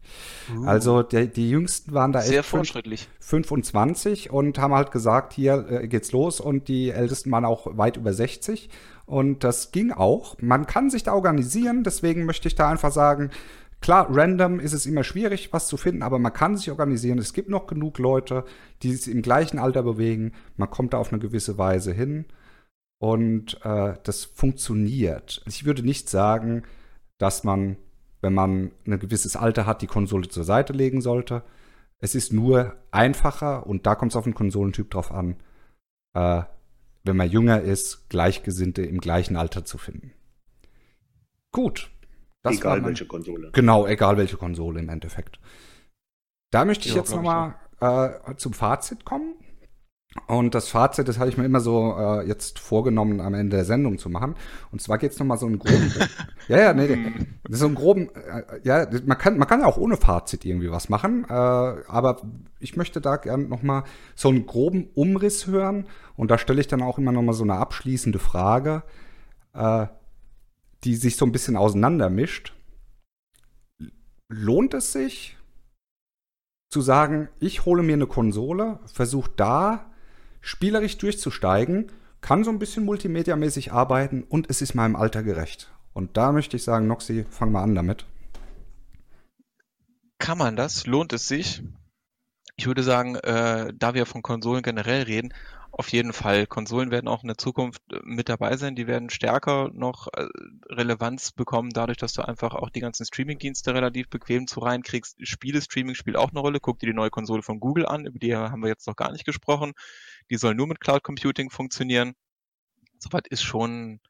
[0.56, 0.66] Uh.
[0.66, 3.08] Also der, die Jüngsten waren da sehr echt fortschrittlich.
[3.20, 7.98] 25 und haben halt gesagt, hier äh, geht's los und die Ältesten waren auch weit
[7.98, 8.70] über 60
[9.06, 10.38] und das ging auch.
[10.40, 13.30] Man kann sich da organisieren, deswegen möchte ich da einfach sagen,
[13.82, 17.18] Klar, random ist es immer schwierig, was zu finden, aber man kann sich organisieren.
[17.18, 18.46] Es gibt noch genug Leute,
[18.84, 20.34] die sich im gleichen Alter bewegen.
[20.56, 22.26] Man kommt da auf eine gewisse Weise hin
[23.00, 25.42] und äh, das funktioniert.
[25.48, 26.62] Ich würde nicht sagen,
[27.18, 27.78] dass man,
[28.22, 31.44] wenn man ein gewisses Alter hat, die Konsole zur Seite legen sollte.
[31.98, 35.38] Es ist nur einfacher und da kommt es auf den Konsolentyp drauf an,
[36.14, 36.44] äh,
[37.04, 40.14] wenn man jünger ist, Gleichgesinnte im gleichen Alter zu finden.
[41.52, 41.90] Gut,
[42.44, 43.52] das egal welche Konsole.
[43.54, 45.40] Genau, egal welche Konsole im Endeffekt.
[46.52, 49.36] Da möchte ich ja, jetzt nochmal äh, zum Fazit kommen.
[50.28, 53.64] Und das Fazit, das habe ich mir immer so äh, jetzt vorgenommen, am Ende der
[53.64, 54.36] Sendung zu machen.
[54.70, 55.94] Und zwar geht es nochmal so einen groben.
[56.50, 57.28] ja, ja, nee, nee.
[57.48, 58.10] So einen groben.
[58.10, 61.26] Äh, ja, man kann, man kann ja auch ohne Fazit irgendwie was machen.
[61.30, 62.22] Äh, aber
[62.60, 63.84] ich möchte da gerne nochmal
[64.14, 65.88] so einen groben Umriss hören.
[66.18, 68.84] Und da stelle ich dann auch immer nochmal so eine abschließende Frage.
[70.84, 72.54] Die sich so ein bisschen auseinandermischt.
[74.30, 75.38] Lohnt es sich
[76.70, 79.92] zu sagen, ich hole mir eine Konsole, versuche da
[80.40, 85.72] spielerisch durchzusteigen, kann so ein bisschen multimediamäßig arbeiten und es ist meinem Alter gerecht.
[85.94, 88.06] Und da möchte ich sagen, Noxy, fang mal an damit.
[90.18, 90.86] Kann man das?
[90.86, 91.64] Lohnt es sich?
[92.56, 95.34] Ich würde sagen, äh, da wir von Konsolen generell reden,
[95.72, 96.48] auf jeden Fall.
[96.48, 98.76] Konsolen werden auch in der Zukunft äh, mit dabei sein.
[98.76, 100.28] Die werden stärker noch äh,
[100.70, 105.26] Relevanz bekommen, dadurch, dass du einfach auch die ganzen Streaming-Dienste relativ bequem zu reinkriegst.
[105.26, 106.60] Spiele-Streaming spielt auch eine Rolle.
[106.60, 109.12] Guck dir die neue Konsole von Google an, über die haben wir jetzt noch gar
[109.12, 109.74] nicht gesprochen.
[110.30, 112.14] Die soll nur mit Cloud Computing funktionieren.
[113.00, 114.02] Soweit ist schon,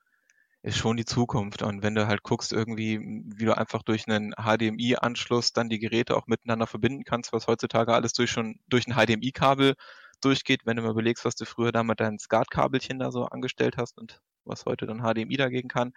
[0.63, 1.61] ist schon die Zukunft.
[1.61, 6.17] Und wenn du halt guckst, irgendwie, wie du einfach durch einen HDMI-Anschluss dann die Geräte
[6.17, 9.75] auch miteinander verbinden kannst, was heutzutage alles durch schon durch ein HDMI-Kabel
[10.21, 13.77] durchgeht, wenn du mal überlegst, was du früher da mit deinen SCART-Kabelchen da so angestellt
[13.77, 15.93] hast und was heute dann HDMI dagegen kann.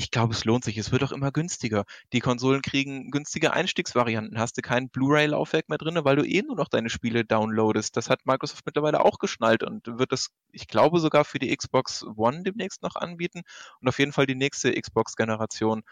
[0.00, 0.78] Ich glaube, es lohnt sich.
[0.78, 1.84] Es wird auch immer günstiger.
[2.12, 4.38] Die Konsolen kriegen günstige Einstiegsvarianten.
[4.38, 7.96] Hast du kein Blu-ray-Laufwerk mehr drin, weil du eh nur noch deine Spiele downloadest.
[7.96, 12.04] Das hat Microsoft mittlerweile auch geschnallt und wird das, ich glaube, sogar für die Xbox
[12.04, 13.42] One demnächst noch anbieten.
[13.80, 15.82] Und auf jeden Fall die nächste Xbox-Generation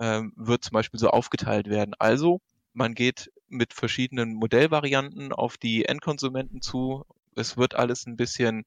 [0.00, 1.94] ähm, wird zum Beispiel so aufgeteilt werden.
[2.00, 2.40] Also
[2.72, 7.04] man geht mit verschiedenen Modellvarianten auf die Endkonsumenten zu.
[7.36, 8.64] Es wird alles ein bisschen,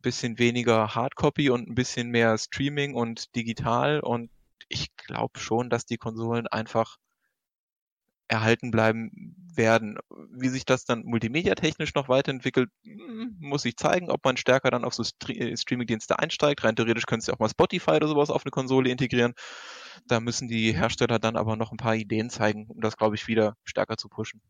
[0.00, 4.00] bisschen weniger Hardcopy und ein bisschen mehr Streaming und digital.
[4.00, 4.30] Und
[4.68, 6.98] ich glaube schon, dass die Konsolen einfach
[8.32, 9.98] erhalten bleiben werden.
[10.30, 14.84] Wie sich das dann multimedia-technisch noch weiterentwickelt, hm, muss sich zeigen, ob man stärker dann
[14.84, 16.64] auf so äh, Streaming-Dienste einsteigt.
[16.64, 19.34] Rein theoretisch können sie auch mal Spotify oder sowas auf eine Konsole integrieren.
[20.06, 23.28] Da müssen die Hersteller dann aber noch ein paar Ideen zeigen, um das, glaube ich,
[23.28, 24.40] wieder stärker zu pushen.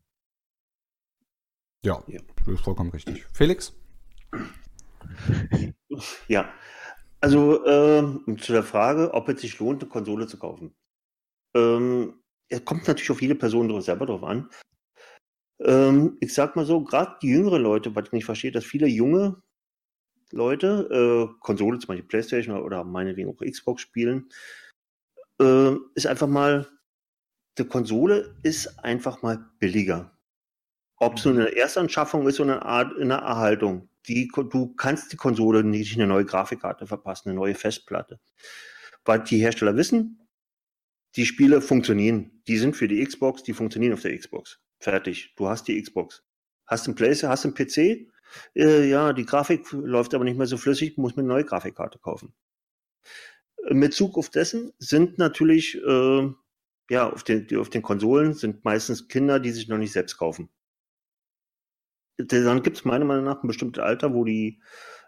[1.83, 3.25] Ja, das ist vollkommen richtig.
[3.33, 3.73] Felix?
[6.27, 6.49] Ja,
[7.19, 10.73] also äh, zu der Frage, ob es sich lohnt, eine Konsole zu kaufen.
[11.53, 14.49] Ähm, es kommt natürlich auf jede Person selber drauf an.
[15.59, 18.87] Ähm, ich sag mal so, gerade die jüngeren Leute, was ich nicht verstehe, dass viele
[18.87, 19.41] junge
[20.31, 24.29] Leute äh, Konsole, zum Beispiel Playstation oder meinetwegen auch Xbox spielen,
[25.39, 26.67] äh, ist einfach mal,
[27.57, 30.11] die Konsole ist einfach mal billiger.
[30.97, 33.89] Ob es nur eine Erstanschaffung ist oder eine Art in der Erhaltung.
[34.07, 38.19] Die, du kannst die Konsole nicht eine neue Grafikkarte verpassen, eine neue Festplatte.
[39.05, 40.22] Weil die Hersteller wissen,
[41.15, 42.41] die Spiele funktionieren.
[42.47, 44.59] Die sind für die Xbox, die funktionieren auf der Xbox.
[44.79, 45.33] Fertig.
[45.35, 46.23] Du hast die Xbox.
[46.65, 48.09] Hast einen PlayStation, hast einen PC?
[48.55, 51.99] Äh, ja, die Grafik läuft aber nicht mehr so flüssig, muss mir eine neue Grafikkarte
[51.99, 52.33] kaufen.
[53.69, 56.29] In Bezug auf dessen sind natürlich, äh,
[56.89, 60.17] ja, auf den, die, auf den Konsolen sind meistens Kinder, die sich noch nicht selbst
[60.17, 60.49] kaufen.
[62.17, 64.61] Dann gibt es meiner Meinung nach ein bestimmtes Alter, wo die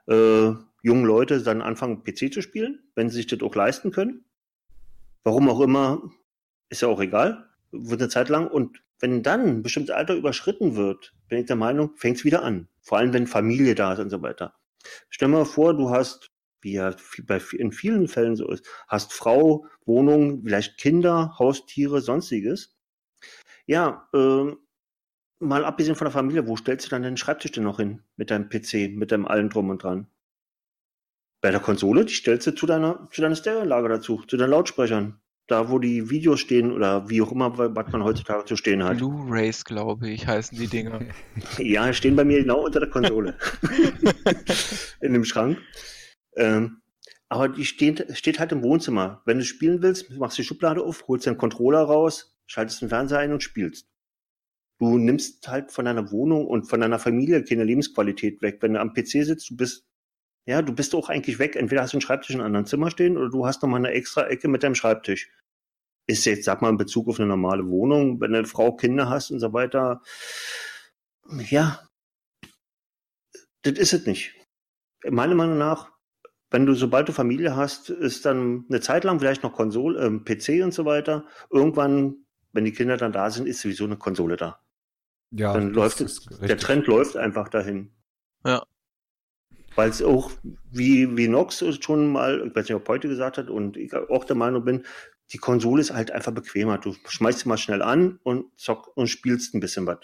[0.07, 4.25] äh, jungen Leute dann anfangen, PC zu spielen, wenn sie sich das auch leisten können.
[5.25, 6.11] Warum auch immer,
[6.69, 7.49] ist ja auch egal.
[7.71, 8.47] Wird eine Zeit lang.
[8.47, 12.43] Und wenn dann ein bestimmtes Alter überschritten wird, bin ich der Meinung, fängt es wieder
[12.43, 12.69] an.
[12.81, 14.53] Vor allem, wenn Familie da ist und so weiter.
[15.09, 16.29] Stell mal vor, du hast,
[16.61, 16.95] wie ja
[17.57, 22.77] in vielen Fällen so ist, hast Frau, Wohnung, vielleicht Kinder, Haustiere, sonstiges.
[23.65, 24.53] Ja, äh,
[25.39, 28.29] mal abgesehen von der Familie, wo stellst du dann den Schreibtisch denn noch hin mit
[28.29, 30.07] deinem PC, mit deinem allen drum und dran?
[31.41, 35.19] Bei der Konsole, die stellst du zu deiner, zu deiner Stereoanlage dazu, zu deinen Lautsprechern.
[35.47, 38.97] Da, wo die Videos stehen oder wie auch immer, was man heutzutage zu stehen hat.
[38.97, 41.01] Blu-Rays, glaube ich, heißen die Dinger.
[41.59, 43.37] ja, stehen bei mir genau unter der Konsole.
[45.01, 45.59] In dem Schrank.
[46.35, 46.81] Ähm,
[47.29, 49.21] aber die steht, steht halt im Wohnzimmer.
[49.25, 52.89] Wenn du spielen willst, machst du die Schublade auf, holst den Controller raus, schaltest den
[52.89, 53.87] Fernseher ein und spielst.
[54.79, 58.57] Du nimmst halt von deiner Wohnung und von deiner Familie keine Lebensqualität weg.
[58.61, 59.85] Wenn du am PC sitzt, du bist,
[60.45, 61.55] ja, du bist auch eigentlich weg.
[61.55, 63.91] Entweder hast du einen Schreibtisch in einem anderen Zimmer stehen oder du hast nochmal eine
[63.91, 65.29] extra Ecke mit deinem Schreibtisch.
[66.07, 69.31] Ist jetzt, sag mal, in Bezug auf eine normale Wohnung, wenn eine Frau Kinder hast
[69.31, 70.01] und so weiter,
[71.49, 71.79] ja,
[73.63, 74.35] das ist es nicht.
[75.09, 75.91] Meiner Meinung nach,
[76.51, 80.19] wenn du, sobald du Familie hast, ist dann eine Zeit lang vielleicht noch Konsole, äh,
[80.19, 81.25] PC und so weiter.
[81.49, 84.59] Irgendwann, wenn die Kinder dann da sind, ist sowieso eine Konsole da.
[85.31, 87.91] Ja, dann läuft es, der Trend läuft einfach dahin.
[88.45, 88.63] Ja.
[89.75, 90.31] Weil es auch,
[90.71, 94.23] wie, wie Nox schon mal, ich weiß nicht, ob heute gesagt hat, und ich auch
[94.23, 94.83] der Meinung bin,
[95.31, 96.77] die Konsole ist halt einfach bequemer.
[96.77, 99.97] Du schmeißt sie mal schnell an und zock und spielst ein bisschen was.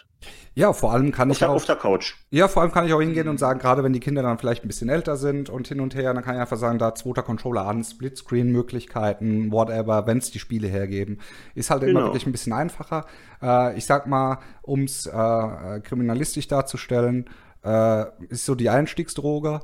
[0.55, 2.15] Ja, vor allem kann auf ich der, auch auf der Couch.
[2.31, 4.65] Ja, vor allem kann ich auch hingehen und sagen, gerade wenn die Kinder dann vielleicht
[4.65, 7.21] ein bisschen älter sind und hin und her, dann kann ich einfach sagen, da zweiter
[7.21, 11.19] Controller an, Splitscreen-Möglichkeiten, whatever, wenn es die Spiele hergeben,
[11.53, 11.99] ist halt genau.
[11.99, 13.05] immer wirklich ein bisschen einfacher.
[13.41, 17.29] Äh, ich sag mal, um es äh, kriminalistisch darzustellen,
[17.63, 19.61] äh, ist so die Einstiegsdroge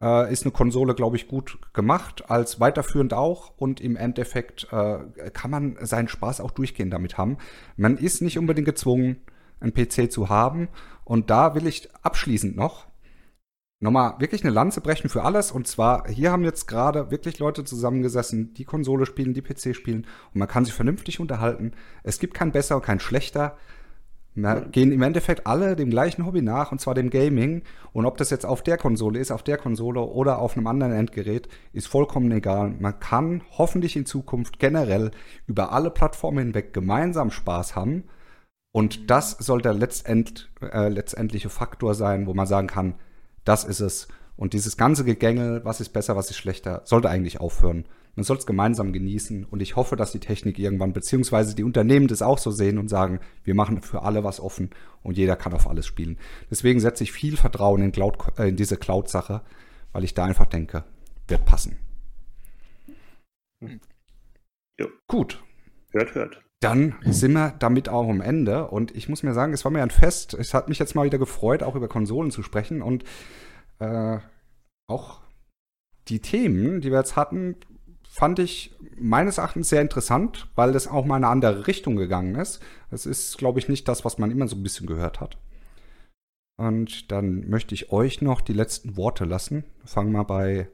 [0.00, 3.52] äh, ist eine Konsole, glaube ich, gut gemacht, als weiterführend auch.
[3.56, 7.38] Und im Endeffekt äh, kann man seinen Spaß auch durchgehend damit haben.
[7.76, 9.22] Man ist nicht unbedingt gezwungen,
[9.60, 10.68] einen PC zu haben.
[11.04, 12.86] Und da will ich abschließend noch
[13.78, 15.52] nochmal wirklich eine Lanze brechen für alles.
[15.52, 20.06] Und zwar, hier haben jetzt gerade wirklich Leute zusammengesessen, die Konsole spielen, die PC spielen.
[20.32, 21.72] Und man kann sich vernünftig unterhalten.
[22.02, 23.56] Es gibt kein besser und kein schlechter.
[24.38, 27.62] Na, gehen im Endeffekt alle dem gleichen Hobby nach, und zwar dem Gaming.
[27.94, 30.92] Und ob das jetzt auf der Konsole ist, auf der Konsole oder auf einem anderen
[30.92, 32.74] Endgerät, ist vollkommen egal.
[32.78, 35.10] Man kann hoffentlich in Zukunft generell
[35.46, 38.04] über alle Plattformen hinweg gemeinsam Spaß haben.
[38.72, 42.96] Und das soll der letztend, äh, letztendliche Faktor sein, wo man sagen kann,
[43.44, 44.06] das ist es.
[44.36, 47.86] Und dieses ganze Gegängel, was ist besser, was ist schlechter, sollte eigentlich aufhören.
[48.16, 52.08] Man soll es gemeinsam genießen und ich hoffe, dass die Technik irgendwann, beziehungsweise die Unternehmen
[52.08, 54.70] das auch so sehen und sagen, wir machen für alle was offen
[55.02, 56.18] und jeder kann auf alles spielen.
[56.50, 59.42] Deswegen setze ich viel Vertrauen in, Cloud, äh, in diese Cloud-Sache,
[59.92, 60.84] weil ich da einfach denke,
[61.28, 61.76] wird passen.
[64.78, 64.86] Ja.
[65.08, 65.42] Gut.
[65.92, 66.42] Hört, hört.
[66.60, 68.68] Dann sind wir damit auch am Ende.
[68.68, 70.34] Und ich muss mir sagen, es war mir ein Fest.
[70.34, 72.80] Es hat mich jetzt mal wieder gefreut, auch über Konsolen zu sprechen.
[72.82, 73.04] Und
[73.78, 74.18] äh,
[74.86, 75.20] auch
[76.08, 77.56] die Themen, die wir jetzt hatten,
[78.16, 82.34] fand ich meines Erachtens sehr interessant, weil das auch mal in eine andere Richtung gegangen
[82.36, 82.60] ist.
[82.90, 85.36] Das ist, glaube ich, nicht das, was man immer so ein bisschen gehört hat.
[86.56, 89.64] Und dann möchte ich euch noch die letzten Worte lassen.
[89.84, 90.70] Fangen wir bei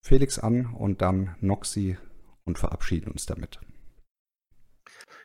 [0.00, 1.96] Felix an und dann Noxy
[2.44, 3.58] und verabschieden uns damit.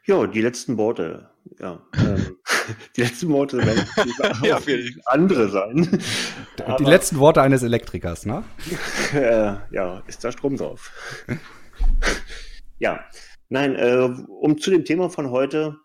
[0.06, 1.30] Ja, die letzten Worte.
[1.60, 2.38] ja, ähm,
[2.98, 3.86] die letzten Worte werden
[4.44, 4.58] Ja,
[5.06, 6.02] andere sein.
[6.58, 8.44] Die Aber- letzten Worte eines Elektrikers, ne?
[9.14, 10.92] Äh, ja, ist da Strom drauf.
[12.80, 13.04] ja,
[13.50, 15.78] nein, äh, um zu dem Thema von heute.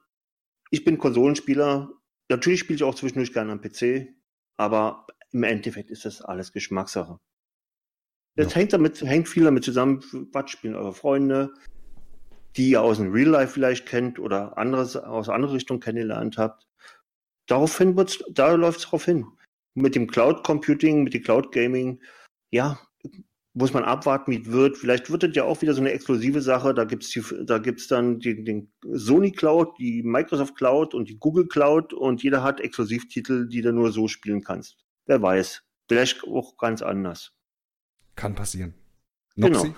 [0.70, 1.90] Ich bin Konsolenspieler.
[2.30, 4.08] Natürlich spiele ich auch zwischendurch gerne am PC,
[4.56, 7.18] aber im Endeffekt ist das alles Geschmackssache.
[8.36, 8.56] Das Ja.
[8.56, 11.54] hängt damit, hängt viel damit zusammen, was spielen eure Freunde,
[12.56, 16.66] die ihr aus dem Real Life vielleicht kennt oder anderes, aus anderer Richtung kennengelernt habt.
[17.46, 19.26] Daraufhin wird's, da läuft es darauf hin.
[19.74, 22.00] Mit dem Cloud Computing, mit dem Cloud Gaming,
[22.50, 22.80] ja,
[23.54, 24.76] muss man abwarten, wie es wird.
[24.76, 26.74] Vielleicht wird es ja auch wieder so eine exklusive Sache.
[26.74, 31.18] Da gibt's die, da gibt's dann den, den Sony Cloud, die Microsoft Cloud und die
[31.18, 34.84] Google Cloud und jeder hat Exklusivtitel, die du nur so spielen kannst.
[35.06, 35.62] Wer weiß.
[35.88, 37.32] Vielleicht auch ganz anders.
[38.16, 38.74] Kann passieren.
[39.36, 39.48] Genau.
[39.48, 39.74] Noxy?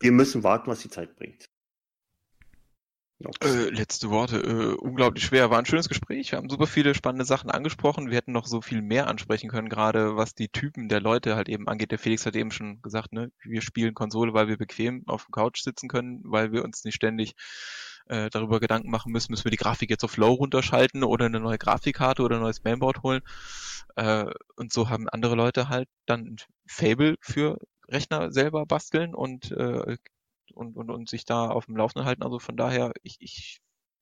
[0.00, 1.49] Wir müssen warten, was die Zeit bringt.
[3.42, 5.50] Äh, letzte Worte, äh, unglaublich schwer.
[5.50, 6.32] War ein schönes Gespräch.
[6.32, 8.08] Wir haben super viele spannende Sachen angesprochen.
[8.08, 11.50] Wir hätten noch so viel mehr ansprechen können, gerade was die Typen der Leute halt
[11.50, 11.90] eben angeht.
[11.90, 15.32] Der Felix hat eben schon gesagt, ne, wir spielen Konsole, weil wir bequem auf dem
[15.32, 17.34] Couch sitzen können, weil wir uns nicht ständig
[18.06, 21.40] äh, darüber Gedanken machen müssen, müssen wir die Grafik jetzt auf Low runterschalten oder eine
[21.40, 23.20] neue Grafikkarte oder ein neues Mainboard holen.
[23.96, 27.58] Äh, und so haben andere Leute halt dann ein Fable für
[27.88, 29.96] Rechner selber basteln und äh,
[30.54, 32.22] und, und, und sich da auf dem Laufenden halten.
[32.22, 33.60] Also von daher, ich, ich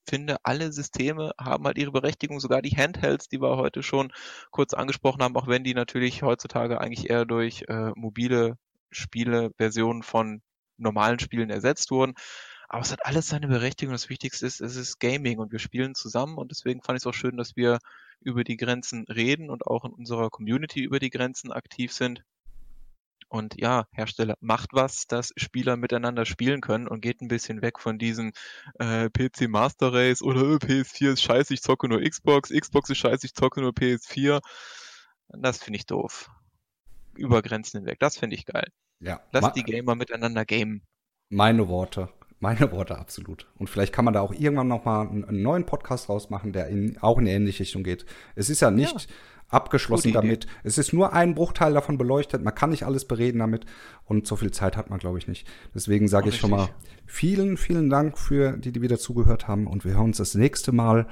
[0.09, 4.13] finde, alle Systeme haben halt ihre Berechtigung, sogar die Handhelds, die wir heute schon
[4.51, 8.57] kurz angesprochen haben, auch wenn die natürlich heutzutage eigentlich eher durch äh, mobile
[8.91, 10.43] Spiele, Versionen von
[10.79, 12.15] normalen Spielen ersetzt wurden.
[12.69, 13.93] Aber es hat alles seine Berechtigung.
[13.93, 17.07] Das Wichtigste ist, es ist Gaming und wir spielen zusammen und deswegen fand ich es
[17.07, 17.79] auch schön, dass wir
[18.21, 22.23] über die Grenzen reden und auch in unserer Community über die Grenzen aktiv sind.
[23.29, 27.79] Und ja, Hersteller, macht was, dass Spieler miteinander spielen können und geht ein bisschen weg
[27.79, 28.33] von diesem
[28.79, 32.99] äh, PC Master Race oder äh, PS4 ist scheiße, ich zocke nur Xbox, Xbox ist
[32.99, 34.41] scheiße, ich zocke nur PS4.
[35.29, 36.31] Das finde ich doof.
[37.17, 38.69] Über Grenzen hinweg, das finde ich geil.
[39.01, 39.21] Ja.
[39.33, 40.83] Lass die Gamer miteinander gamen.
[41.29, 42.09] Meine Worte.
[42.41, 43.47] Meine Worte absolut.
[43.59, 46.69] Und vielleicht kann man da auch irgendwann noch mal einen, einen neuen Podcast rausmachen, der
[46.69, 48.07] in, auch in eine ähnliche Richtung geht.
[48.37, 49.09] Es ist ja nicht
[49.49, 50.29] abgeschlossen Gute Idee.
[50.29, 50.47] damit.
[50.63, 52.45] Es ist nur ein Bruchteil davon beleuchtet.
[52.45, 53.65] Man kann nicht alles bereden damit.
[54.05, 55.49] Und so viel Zeit hat man, glaube ich, nicht.
[55.75, 56.69] Deswegen sage ich schon mal
[57.07, 59.67] vielen, vielen Dank für die, die wieder zugehört haben.
[59.67, 61.09] Und wir hören uns das nächste Mal,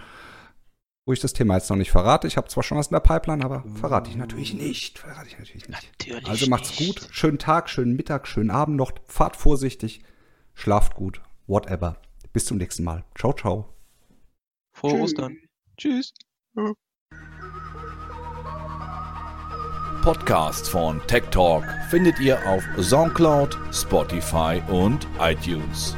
[1.07, 2.27] wo ich das Thema jetzt noch nicht verrate.
[2.27, 4.99] Ich habe zwar schon was in der Pipeline, aber verrate ich natürlich nicht.
[4.99, 5.91] Verrate ich natürlich nicht.
[6.01, 7.01] Natürlich Also macht's nicht.
[7.01, 7.09] gut.
[7.12, 8.93] Schönen Tag, schönen Mittag, schönen Abend noch.
[9.07, 10.03] Fahrt vorsichtig.
[10.57, 11.21] Schlaft gut.
[11.47, 12.01] Whatever.
[12.33, 13.05] Bis zum nächsten Mal.
[13.15, 13.75] Ciao, ciao.
[14.73, 15.03] Frohe Tschüss.
[15.03, 15.37] Ostern.
[15.77, 16.13] Tschüss.
[20.03, 25.95] Podcasts von Tech Talk findet ihr auf SoundCloud, Spotify und iTunes.